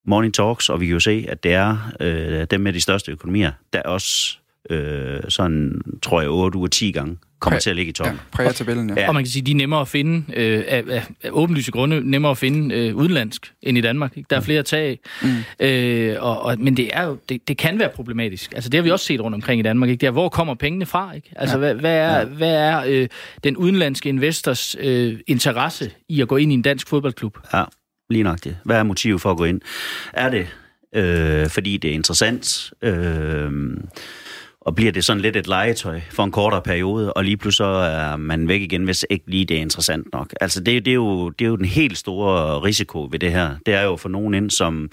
[0.07, 3.13] Morning Talks, og vi kan jo se, at det er øh, dem med de største
[3.13, 4.39] økonomier, der også
[4.71, 8.05] øh, sådan, tror jeg, 8 uger 10 gange kommer Præ- til at ligge i Ja,
[8.05, 8.21] toppen.
[8.33, 8.95] præger tabellen, ja.
[8.95, 9.01] Ja.
[9.01, 9.09] Ja.
[9.09, 11.71] Og man kan sige, at de er nemmere at finde, øh, af, af, af åbenlyse
[11.73, 14.17] grunde, nemmere at finde øh, udenlandsk end i Danmark.
[14.17, 14.27] Ikke?
[14.31, 14.99] Der er flere tag.
[15.23, 15.29] Mm.
[15.67, 18.53] Øh, og, og, men det, er jo, det, det kan være problematisk.
[18.55, 19.91] Altså, det har vi også set rundt omkring i Danmark.
[19.91, 20.01] Ikke?
[20.01, 21.13] Det er, hvor kommer pengene fra?
[21.13, 21.33] Ikke?
[21.37, 21.59] Altså, ja.
[21.59, 22.25] hvad, hvad er, ja.
[22.25, 23.09] hvad er øh,
[23.45, 27.39] den udenlandske investors øh, interesse i at gå ind i en dansk fodboldklub?
[27.55, 27.65] Ja,
[28.11, 28.57] lige nok det.
[28.65, 29.61] Hvad er motivet for at gå ind?
[30.13, 30.47] Er det,
[30.95, 33.51] øh, fordi det er interessant, øh,
[34.69, 37.65] og bliver det sådan lidt et legetøj for en kortere periode, og lige pludselig så
[37.65, 40.35] er man væk igen, hvis ikke lige det er interessant nok.
[40.41, 43.51] Altså det, det, er, jo, det er jo den helt store risiko ved det her.
[43.67, 44.91] Det er jo for nogen ind, som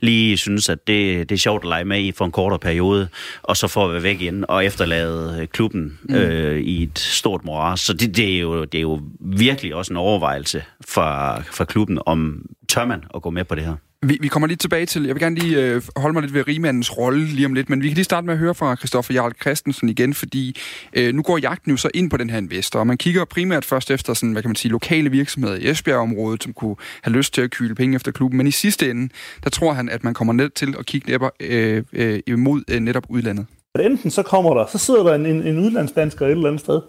[0.00, 3.08] lige synes, at det, det er sjovt at lege med i for en kortere periode,
[3.42, 6.14] og så får vi væk igen og efterlade klubben mm.
[6.14, 7.80] øh, i et stort moras.
[7.80, 11.98] Så det, det, er jo, det er jo virkelig også en overvejelse for, for klubben,
[12.06, 13.74] om tør man at gå med på det her.
[14.08, 16.48] Vi, vi kommer lige tilbage til, jeg vil gerne lige øh, holde mig lidt ved
[16.48, 19.14] rigmandens rolle lige om lidt, men vi kan lige starte med at høre fra Christoffer
[19.14, 20.56] Jarl Christensen igen, fordi
[20.92, 23.64] øh, nu går jagten jo så ind på den her investor, og man kigger primært
[23.64, 27.34] først efter sådan, hvad kan man sige, lokale virksomheder i Esbjerg-området, som kunne have lyst
[27.34, 29.12] til at kyle penge efter klubben, men i sidste ende,
[29.44, 32.80] der tror han, at man kommer ned til at kigge netop, øh, øh, imod øh,
[32.80, 33.46] netop udlandet.
[33.80, 36.80] Enten så kommer der, så sidder der en, en, en udlandsdansker et eller andet sted,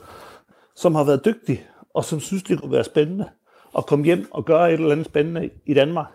[0.75, 1.65] som har været dygtig,
[1.95, 3.25] og som synes, det kunne være spændende
[3.77, 6.07] at komme hjem og gøre et eller andet spændende i Danmark.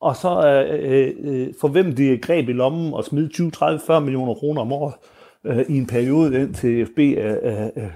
[0.00, 3.80] Og så øh, øh, øh for hvem det greb i lommen og smide 20, 30,
[3.86, 4.94] 40 millioner kroner om året
[5.44, 7.90] øh, i en periode, indtil FB øh, øh, øh,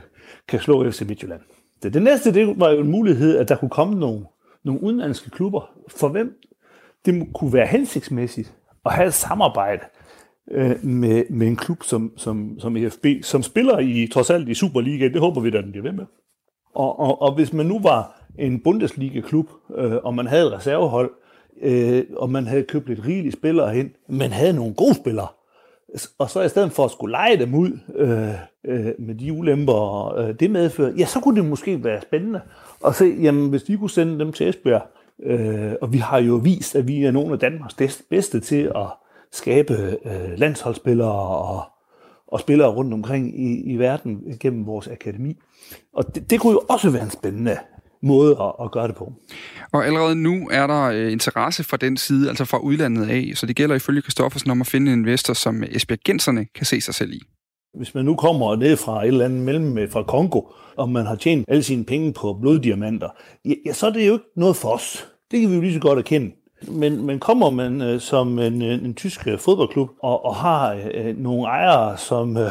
[0.48, 1.40] kan slå FC Midtjylland.
[1.82, 4.24] Det, det næste det var jo en mulighed, at der kunne komme nogle,
[4.64, 6.40] nogle udenlandske klubber, for hvem
[7.04, 8.54] det kunne være hensigtsmæssigt
[8.86, 9.82] at have et samarbejde
[10.50, 14.54] øh, med, med en klub som, som, som EFB, som spiller i trods alt i
[14.54, 15.08] Superliga.
[15.08, 16.04] Det håber vi, at den bliver ved med.
[16.74, 21.10] Og, og, og hvis man nu var en Bundesliga-klub, øh, og man havde et reservehold,
[21.62, 25.28] øh, og man havde købt lidt rigelige spillere hen, men havde nogle gode spillere,
[26.18, 28.34] og så i stedet for at skulle lege dem ud øh,
[28.64, 32.40] øh, med de ulemper, øh, det medfører, ja, så kunne det måske være spændende
[32.86, 34.82] at se, jamen hvis de kunne sende dem til Esbjerg,
[35.22, 38.86] øh, og vi har jo vist, at vi er nogle af Danmarks bedste til at
[39.32, 41.62] skabe øh, landsholdsspillere og,
[42.26, 45.36] og spillere rundt omkring i, i verden gennem vores akademi.
[45.92, 47.56] Og det, det kunne jo også være en spændende
[48.04, 49.12] måde at, at gøre det på.
[49.72, 53.46] Og allerede nu er der øh, interesse fra den side, altså fra udlandet af, så
[53.46, 57.12] det gælder ifølge Kristoffersen om at finde en investor, som Esbjergenserne kan se sig selv
[57.12, 57.20] i.
[57.74, 60.40] Hvis man nu kommer ned fra et eller andet mellem fra Kongo,
[60.76, 63.08] og man har tjent alle sine penge på bloddiamanter,
[63.44, 65.06] ja, så er det jo ikke noget for os.
[65.30, 66.30] Det kan vi jo lige så godt erkende.
[66.68, 70.78] Men, men kommer man øh, som en, en, en tysk øh, fodboldklub og, og har
[70.94, 72.50] øh, nogle ejere, som øh,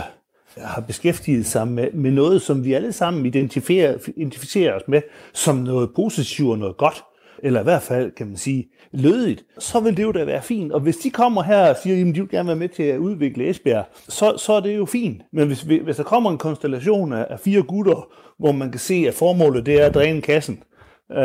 [0.57, 5.01] har beskæftiget sig med, med noget, som vi alle sammen identificerer, identificerer os med
[5.33, 7.03] som noget positivt og noget godt,
[7.43, 10.71] eller i hvert fald, kan man sige, lødigt, så vil det jo da være fint.
[10.71, 12.97] Og hvis de kommer her og siger, at de vil gerne være med til at
[12.97, 15.21] udvikle Esbjerg, så, så er det jo fint.
[15.33, 18.07] Men hvis, hvis der kommer en konstellation af, af fire gutter,
[18.39, 20.63] hvor man kan se, at formålet det er at dræne kassen,
[21.09, 21.17] uh,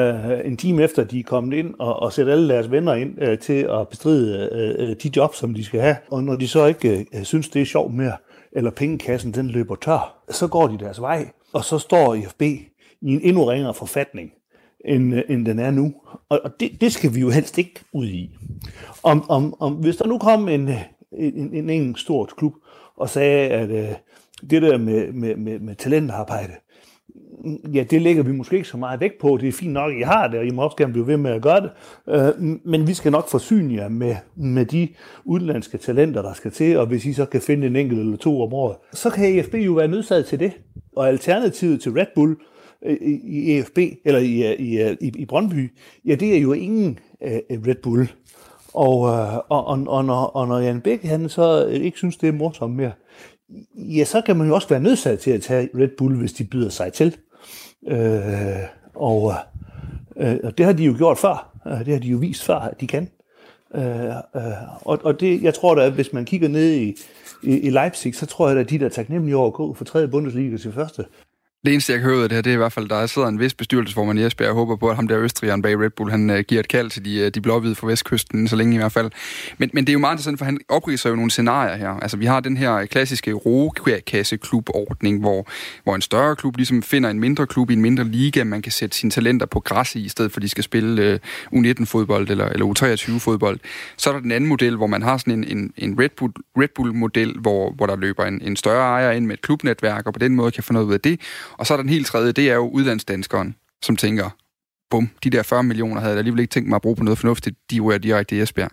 [0.45, 3.39] en time efter de er kommet ind og, og sætte alle deres venner ind uh,
[3.39, 4.49] til at bestride
[4.83, 5.97] uh, de jobs, som de skal have.
[6.11, 8.13] Og når de så ikke uh, synes, det er sjovt mere,
[8.59, 12.69] eller pengekassen den løber tør, så går de deres vej, og så står IFB i
[13.03, 14.33] en endnu ringere forfatning,
[14.85, 15.95] end, øh, end den er nu.
[16.29, 18.31] Og, og det, det skal vi jo helst ikke ud i.
[19.03, 20.83] Om, om, om, hvis der nu kom en, øh,
[21.13, 22.53] en, en, en stor klub
[22.97, 23.95] og sagde, at øh,
[24.51, 26.53] det der med, med, med, med talentarbejde,
[27.75, 29.39] ja, det lægger vi måske ikke så meget vægt på.
[29.41, 31.17] Det er fint nok, at I har det, og I må også gerne blive ved
[31.17, 31.71] med at gøre det.
[32.09, 34.89] Øh, men vi skal nok forsyne jer med, med de
[35.25, 38.43] udenlandske talenter, der skal til, og hvis I så kan finde en enkelt eller to
[38.43, 40.53] om året, så kan EFB jo være nødsaget til det.
[40.97, 42.37] Og alternativet til Red Bull
[42.87, 45.73] øh, i EFB, eller i, øh, i, øh, i, i Brøndby,
[46.07, 48.09] ja, det er jo ingen øh, Red Bull.
[48.75, 52.33] Og, og, og, og, når, og når Jan Bæk, han så ikke synes, det er
[52.33, 52.93] morsomt mere,
[53.75, 56.45] ja, så kan man jo også være nødsaget til at tage Red Bull, hvis de
[56.45, 57.17] byder sig til.
[57.87, 59.35] Øh, og,
[60.17, 61.59] øh, og det har de jo gjort før.
[61.67, 63.09] Øh, det har de jo vist før, at de kan.
[63.75, 64.07] Øh,
[64.37, 64.43] øh,
[64.83, 66.95] og, og det, jeg tror da, at hvis man kigger ned i,
[67.43, 70.09] i, i Leipzig, så tror jeg, at de der taknemmelige over at gå fra tredje
[70.09, 71.05] Bundesliga til første,
[71.65, 73.07] det eneste, jeg kan høre ud af det her, det er i hvert fald, der
[73.07, 74.47] sidder en vis bestyrelsesformand i Esbjerg.
[74.47, 76.91] Jeg håber på, at ham der Østrigeren bag Red Bull, han uh, giver et kald
[76.91, 79.11] til de, uh, de blåhvide fra vestkysten, så længe i hvert fald.
[79.59, 81.89] Men, men det er jo meget interessant, for han opriser jo nogle scenarier her.
[81.89, 85.47] Altså, vi har den her klassiske rogekasseklubordning, hvor,
[85.85, 88.73] hvor en større klub ligesom finder en mindre klub i en mindre liga, man kan
[88.73, 91.19] sætte sine talenter på græs i, i stedet for at de skal spille øh,
[91.53, 93.61] uh, U19-fodbold eller, eller U23-fodbold.
[93.97, 96.33] Så er der den anden model, hvor man har sådan en, en, en Red Bull,
[96.59, 100.13] Red Bull-model, hvor, hvor der løber en, en større ejer ind med et klubnetværk, og
[100.13, 101.21] på den måde kan få noget ud af det.
[101.53, 104.31] Og så er der den helt tredje, det er jo udlandsdanskeren, som tænker,
[104.91, 107.19] bum, de der 40 millioner havde jeg alligevel ikke tænkt mig at bruge på noget
[107.19, 108.71] fornuftigt, de er direkte i Esbjerg.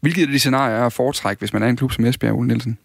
[0.00, 2.48] Hvilket af de scenarier er at foretrække, hvis man er en klub som Esbjerg, Ole
[2.48, 2.78] Nielsen?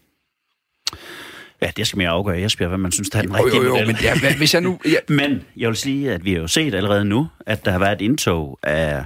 [1.62, 3.68] Ja, det skal mere afgøre Esbjerg, hvad man synes, der er den rigtige jo, jo,
[3.68, 3.86] jo, model.
[3.86, 4.78] Men, ja, hvis jeg nu...
[4.84, 4.96] Ja.
[5.08, 7.92] men jeg vil sige, at vi har jo set allerede nu, at der har været
[7.92, 9.04] et indtog af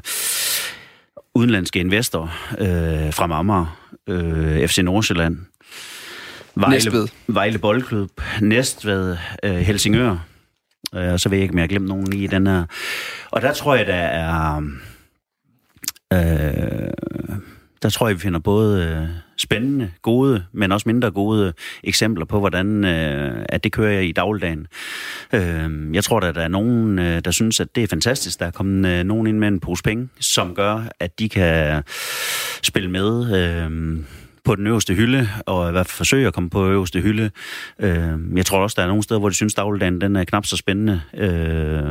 [1.34, 5.38] udenlandske investorer øh, fra Amager, øh, FC Nordsjælland,
[6.54, 7.08] Vejle, Næstved.
[7.26, 10.26] Vejle Boldklub, Næstved, øh, Helsingør,
[10.94, 12.64] øh, og så ved jeg ikke, om jeg har glemt nogen i den her.
[13.30, 14.62] Og der tror jeg, der er...
[16.12, 16.90] Øh,
[17.82, 21.52] der tror jeg, vi finder både øh, spændende, gode, men også mindre gode
[21.84, 24.66] eksempler på, hvordan øh, at det kører i dagligdagen.
[25.32, 28.38] Øh, jeg tror, at der er nogen, øh, der synes, at det er fantastisk.
[28.38, 31.82] Der er kommet øh, nogen ind med en pose penge, som gør, at de kan
[32.62, 33.98] spille med øh,
[34.50, 37.30] på den øverste hylde, og i hvert fald forsøge at komme på øverste hylde.
[37.78, 40.46] Øh, jeg tror også, der er nogle steder, hvor de synes, dagligdagen den er knap
[40.46, 41.82] så spændende, øh,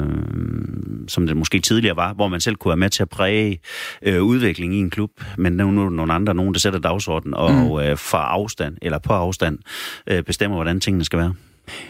[1.08, 3.60] som det måske tidligere var, hvor man selv kunne være med til at præge
[4.02, 7.34] øh, udvikling i en klub, men nu er nu nogle andre, nogen, der sætter dagsordenen
[7.34, 7.80] og mm.
[7.80, 9.60] øh, fra afstand, eller på afstand,
[10.08, 11.34] øh, bestemmer, hvordan tingene skal være.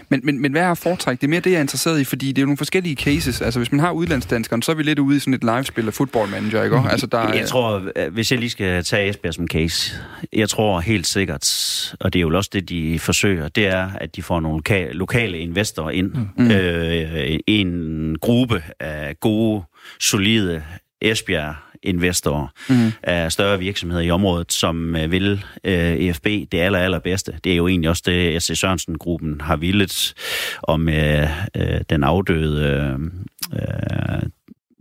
[0.09, 1.21] Men, men, men hvad er foretræk?
[1.21, 3.41] Det er mere det, jeg er interesseret i, fordi det er jo nogle forskellige cases.
[3.41, 5.93] Altså, hvis man har udlandsdanskeren, så er vi lidt ude i sådan et live-spil af
[5.93, 6.77] football manager, ikke?
[6.89, 9.95] Altså, der, Jeg tror, øh, hvis jeg lige skal tage Esbjerg som case,
[10.33, 14.15] jeg tror helt sikkert, og det er jo også det, de forsøger, det er, at
[14.15, 16.11] de får nogle loka- lokale investorer ind.
[16.37, 16.51] Mm.
[16.51, 19.63] Øh, en gruppe af gode,
[19.99, 20.63] solide
[21.01, 22.91] Esbjerg investorer mm.
[23.03, 27.33] af større virksomheder i området, som øh, vil øh, EFB det aller, allerbedste.
[27.43, 28.59] Det er jo egentlig også det, S.C.
[28.59, 30.13] Sørensen-gruppen har villet
[30.63, 32.99] om øh, øh, den afdøde
[33.53, 34.21] øh,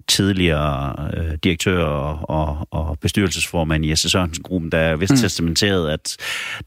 [0.09, 4.11] tidligere øh, direktør og, og, og bestyrelsesformand i S.C.
[4.11, 5.17] Sørensen-gruppen, der er vist mm.
[5.17, 6.17] testamenteret, at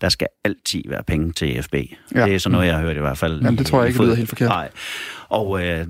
[0.02, 1.76] der skal altid være penge til EFB.
[2.16, 2.26] Ja.
[2.26, 3.42] Det er sådan noget, jeg har hørt i hvert fald.
[3.42, 4.50] Jamen, det tror jeg ikke lyder helt forkert.
[4.50, 4.70] Nej.
[5.30, 5.88] Og øh,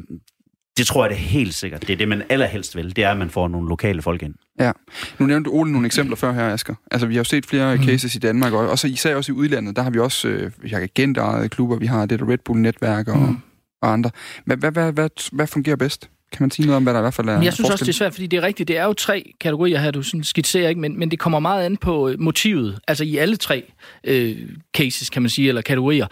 [0.77, 1.81] det tror jeg det er helt sikkert.
[1.81, 2.95] Det er det, man allerhelst vil.
[2.95, 4.33] Det er, at man får nogle lokale folk ind.
[4.59, 4.71] Ja.
[5.19, 6.75] Nu nævnte Ole nogle eksempler før her, Asger.
[6.91, 7.83] Altså, vi har jo set flere mm.
[7.83, 9.75] cases i Danmark, og også, især også i udlandet.
[9.75, 13.37] Der har vi også øh, agentejede klubber, vi har det der Red Bull-netværk og, mm.
[13.81, 14.11] og andre.
[14.45, 16.09] Men hvad, hvad, hvad, hvad fungerer bedst?
[16.31, 17.73] Kan man sige noget om, hvad der i hvert fald er Men jeg synes forskel?
[17.73, 18.67] også, det er svært, fordi det er rigtigt.
[18.67, 20.81] Det er jo tre kategorier her, du sådan skitserer, ikke?
[20.81, 22.79] Men, men det kommer meget an på øh, motivet.
[22.87, 23.63] Altså i alle tre
[24.03, 24.35] øh,
[24.73, 26.07] cases, kan man sige, eller kategorier.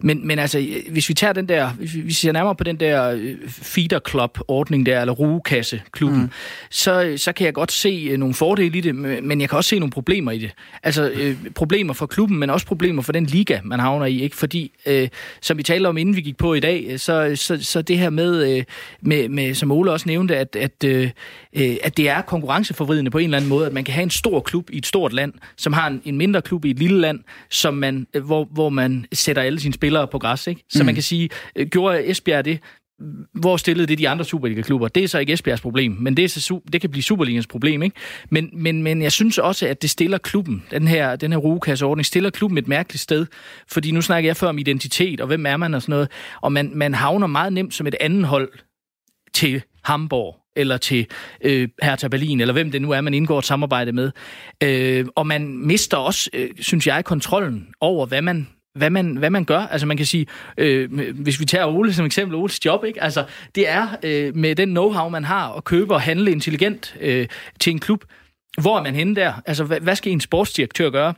[0.00, 3.10] Men, men altså, hvis vi tager den der, hvis vi ser nærmere på den der
[3.10, 6.30] øh, feeder club-ordning der, eller rugekasse-klubben, mm.
[6.70, 9.68] så, så kan jeg godt se øh, nogle fordele i det, men jeg kan også
[9.68, 10.50] se nogle problemer i det.
[10.82, 14.36] Altså øh, problemer for klubben, men også problemer for den liga, man havner i, ikke?
[14.36, 15.08] Fordi, øh,
[15.40, 18.10] som vi talte om, inden vi gik på i dag, så, så, så det her
[18.10, 18.64] med, øh,
[19.00, 21.10] med, med som Ole også nævnte, at, at, øh,
[21.82, 24.40] at det er konkurrenceforvridende på en eller anden måde, at man kan have en stor
[24.40, 27.20] klub i et stort land, som har en, en mindre klub i et lille land,
[27.50, 30.46] som man, hvor, hvor man sætter alle sine spillere på græs.
[30.46, 30.64] Ikke?
[30.70, 30.86] Så mm.
[30.86, 32.58] man kan sige, øh, gjorde Esbjerg det,
[33.34, 34.88] hvor stillede det de andre Superliga-klubber?
[34.88, 37.82] Det er så ikke Esbjergs problem, men det, er så, det kan blive Superligans problem.
[37.82, 37.96] Ikke?
[38.30, 42.06] Men, men, men jeg synes også, at det stiller klubben, den her, den her rugekasseordning,
[42.06, 43.26] stiller klubben et mærkeligt sted.
[43.68, 46.08] Fordi nu snakker jeg før om identitet, og hvem er man og sådan noget.
[46.40, 48.48] Og man, man havner meget nemt som et andet hold
[49.32, 51.06] til Hamburg eller til
[51.44, 54.10] øh, Hertha Berlin, eller hvem det nu er, man indgår et samarbejde med.
[54.62, 59.30] Øh, og man mister også, øh, synes jeg, kontrollen over, hvad man hvad man, hvad
[59.30, 59.58] man gør.
[59.60, 60.26] Altså man kan sige,
[60.58, 63.02] øh, hvis vi tager Ole som eksempel, Oles job, ikke?
[63.02, 63.24] Altså,
[63.54, 67.28] det er øh, med den know-how, man har at købe og handle intelligent øh,
[67.60, 68.04] til en klub.
[68.60, 69.32] Hvor er man henne der?
[69.46, 71.14] Altså, hvad, hvad skal en sportsdirektør gøre?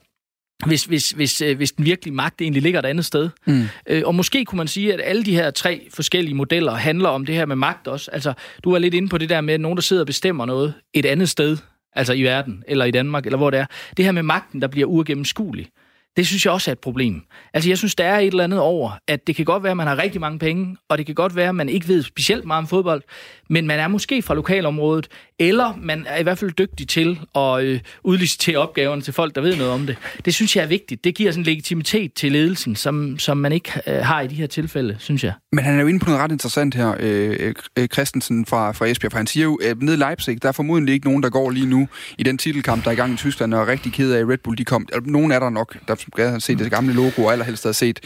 [0.67, 3.31] Hvis, hvis, hvis, øh, hvis den virkelige magt egentlig ligger et andet sted.
[3.47, 3.65] Mm.
[3.87, 7.27] Øh, og måske kunne man sige, at alle de her tre forskellige modeller handler om
[7.27, 8.11] det her med magt også.
[8.11, 8.33] Altså,
[8.65, 10.75] du er lidt inde på det der med, at nogen, der sidder og bestemmer noget
[10.95, 11.57] et andet sted,
[11.93, 13.67] altså i verden, eller i Danmark, eller hvor det er.
[13.97, 15.69] Det her med magten, der bliver uigennemskuelig.
[16.17, 17.23] Det synes jeg også er et problem.
[17.55, 19.77] Altså, jeg synes, der er et eller andet over, at det kan godt være, at
[19.77, 22.45] man har rigtig mange penge, og det kan godt være, at man ikke ved specielt
[22.45, 23.03] meget om fodbold,
[23.51, 25.09] men man er måske fra lokalområdet,
[25.39, 29.41] eller man er i hvert fald dygtig til at øh, udlicitere opgaverne til folk, der
[29.41, 29.97] ved noget om det.
[30.25, 31.05] Det synes jeg er vigtigt.
[31.05, 34.35] Det giver sådan en legitimitet til ledelsen, som, som man ikke øh, har i de
[34.35, 35.33] her tilfælde, synes jeg.
[35.53, 38.73] Men han er jo inde på noget ret interessant her, øh, øh, øh, Christensen fra,
[38.73, 41.23] fra Esbjerg, for han siger jo, at nede i Leipzig, der er formodentlig ikke nogen,
[41.23, 41.89] der går lige nu
[42.19, 44.29] i den titelkamp, der er i gang i Tyskland, og er rigtig ked af, at
[44.29, 44.87] Red Bull de kom.
[44.93, 47.73] Altså, nogen er der nok, der gerne have set det gamle logo, og allerhelst har
[47.73, 48.01] set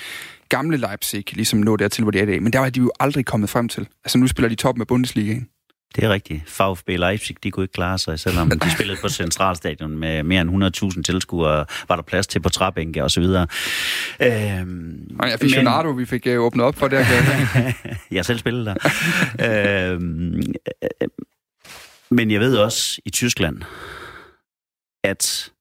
[0.49, 2.43] gamle Leipzig ligesom nå dertil, hvor de er i dag.
[2.43, 3.89] Men der var de jo aldrig kommet frem til.
[4.05, 5.49] Altså nu spiller de top med Bundesligaen.
[5.97, 6.61] Det er rigtigt.
[6.61, 10.95] VfB Leipzig, de kunne ikke klare sig, selvom de spillede på Centralstadion med mere end
[10.97, 13.47] 100.000 tilskuere, var der plads til på træbænke og så videre.
[14.23, 15.99] Øhm, og ja, Ficionado, men...
[15.99, 17.73] vi fik uh, åbnet op for det her.
[18.11, 19.93] jeg selv spillede der.
[19.93, 20.43] øhm,
[22.11, 23.63] men jeg ved også i Tyskland,
[25.05, 25.53] at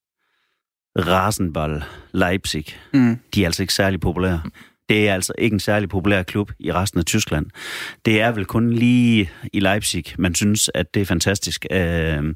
[1.00, 1.84] Rasenball
[2.14, 3.20] Leipzig, mm.
[3.36, 4.42] de er altså ikke særlig populære.
[4.90, 7.46] Det er altså ikke en særlig populær klub i resten af Tyskland.
[8.06, 11.66] Det er vel kun lige i Leipzig, man synes, at det er fantastisk.
[11.72, 12.36] Øhm,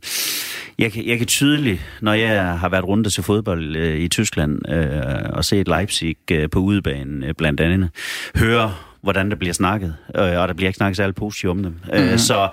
[0.80, 4.70] jeg kan, jeg kan tydeligt, når jeg har været rundt til fodbold øh, i Tyskland
[4.70, 7.90] øh, og set Leipzig øh, på udebanen blandt andet,
[8.36, 11.76] høre hvordan der bliver snakket, og der bliver ikke snakket særlig positivt om dem.
[11.94, 12.18] Mm-hmm.
[12.18, 12.50] Så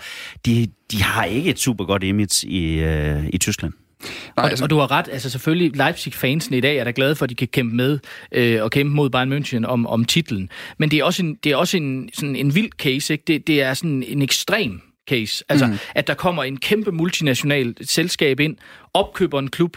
[0.46, 2.82] de, de har ikke et super godt image i,
[3.28, 3.72] i Tyskland.
[4.02, 4.64] Nej, og, altså...
[4.64, 7.34] og du har ret, altså selvfølgelig Leipzig-fansen i dag er da glade for, at de
[7.34, 7.98] kan kæmpe med
[8.32, 10.50] øh, og kæmpe mod Bayern München om, om titlen.
[10.78, 13.24] Men det er også en, det er også en, sådan en vild case, ikke?
[13.26, 15.44] Det, det er sådan en ekstrem case.
[15.48, 15.78] Altså, mm.
[15.94, 18.56] at der kommer en kæmpe multinational selskab ind,
[18.94, 19.76] opkøber en klub,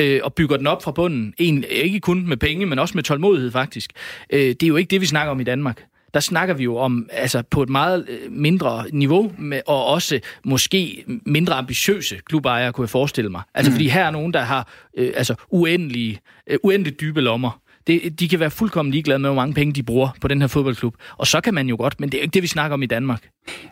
[0.00, 1.34] øh, og bygger den op fra bunden.
[1.38, 3.90] En, ikke kun med penge, men også med tålmodighed faktisk.
[4.32, 5.84] Øh, det er jo ikke det, vi snakker om i Danmark
[6.16, 10.20] der snakker vi jo om altså på et meget øh, mindre niveau, med, og også
[10.44, 13.42] måske mindre ambitiøse klubejere, kunne jeg forestille mig.
[13.54, 13.74] Altså, mm.
[13.74, 17.60] fordi her er nogen, der har øh, altså uendelige, øh, uendeligt dybe lommer.
[17.86, 20.48] Det, de kan være fuldkommen ligeglade med, hvor mange penge de bruger på den her
[20.48, 20.94] fodboldklub.
[21.16, 22.86] Og så kan man jo godt, men det er ikke det, vi snakker om i
[22.86, 23.28] Danmark.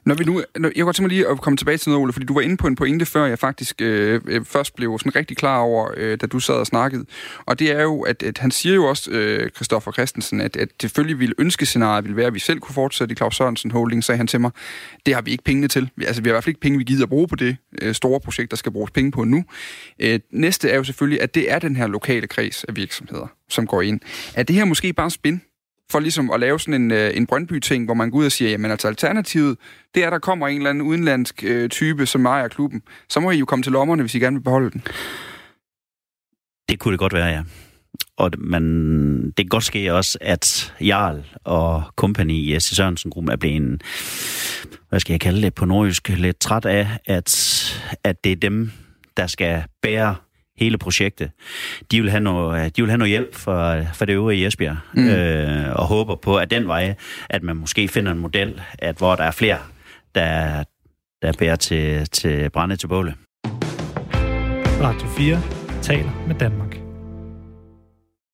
[0.06, 2.02] Når vi nu, når, jeg kan godt tænke mig lige at komme tilbage til noget,
[2.02, 4.98] Ole, fordi du var inde på en pointe før, jeg faktisk øh, øh, først blev
[4.98, 7.04] sådan rigtig klar over, øh, da du sad og snakkede.
[7.46, 10.68] Og det er jo, at, at han siger jo også, øh, Christoffer Christensen, at, at
[10.80, 14.16] selvfølgelig ville ønskescenariet ville være, at vi selv kunne fortsætte i Claus Sørensen Holding, sagde
[14.16, 14.50] han til mig.
[15.06, 15.90] Det har vi ikke pengene til.
[16.06, 17.94] Altså, vi har i hvert fald ikke penge, vi gider at bruge på det øh,
[17.94, 19.44] store projekt, der skal bruges penge på nu.
[19.98, 23.66] Øh, næste er jo selvfølgelig, at det er den her lokale kreds af virksomheder, som
[23.66, 24.00] går ind.
[24.34, 25.40] Er det her måske bare spin?
[25.90, 28.50] for ligesom at lave sådan en, øh, en Brøndby-ting, hvor man går ud og siger,
[28.50, 29.58] jamen altså alternativet,
[29.94, 32.82] det er, at der kommer en eller anden udenlandsk øh, type, som ejer klubben.
[33.08, 34.82] Så må I jo komme til lommerne, hvis I gerne vil beholde den.
[36.68, 37.42] Det kunne det godt være, ja.
[38.16, 42.64] Og man, det kan godt ske også, at Jarl og company i S.
[42.64, 43.82] Sørensen-gruppen er blevet,
[44.88, 47.30] hvad skal jeg kalde det på nordjysk, lidt træt af, at,
[48.04, 48.70] at det er dem,
[49.16, 50.14] der skal bære
[50.58, 51.30] hele projektet.
[51.90, 54.76] De vil have noget, de vil have noget hjælp for, for det øvrige i Esbjerg,
[54.94, 55.08] mm.
[55.08, 56.94] øh, og håber på, at den vej,
[57.30, 59.58] at man måske finder en model, at hvor der er flere,
[60.14, 60.64] der,
[61.22, 63.14] der bærer til, til brænde til bålet.
[64.80, 65.42] Radio 4
[65.82, 66.73] taler med Danmark.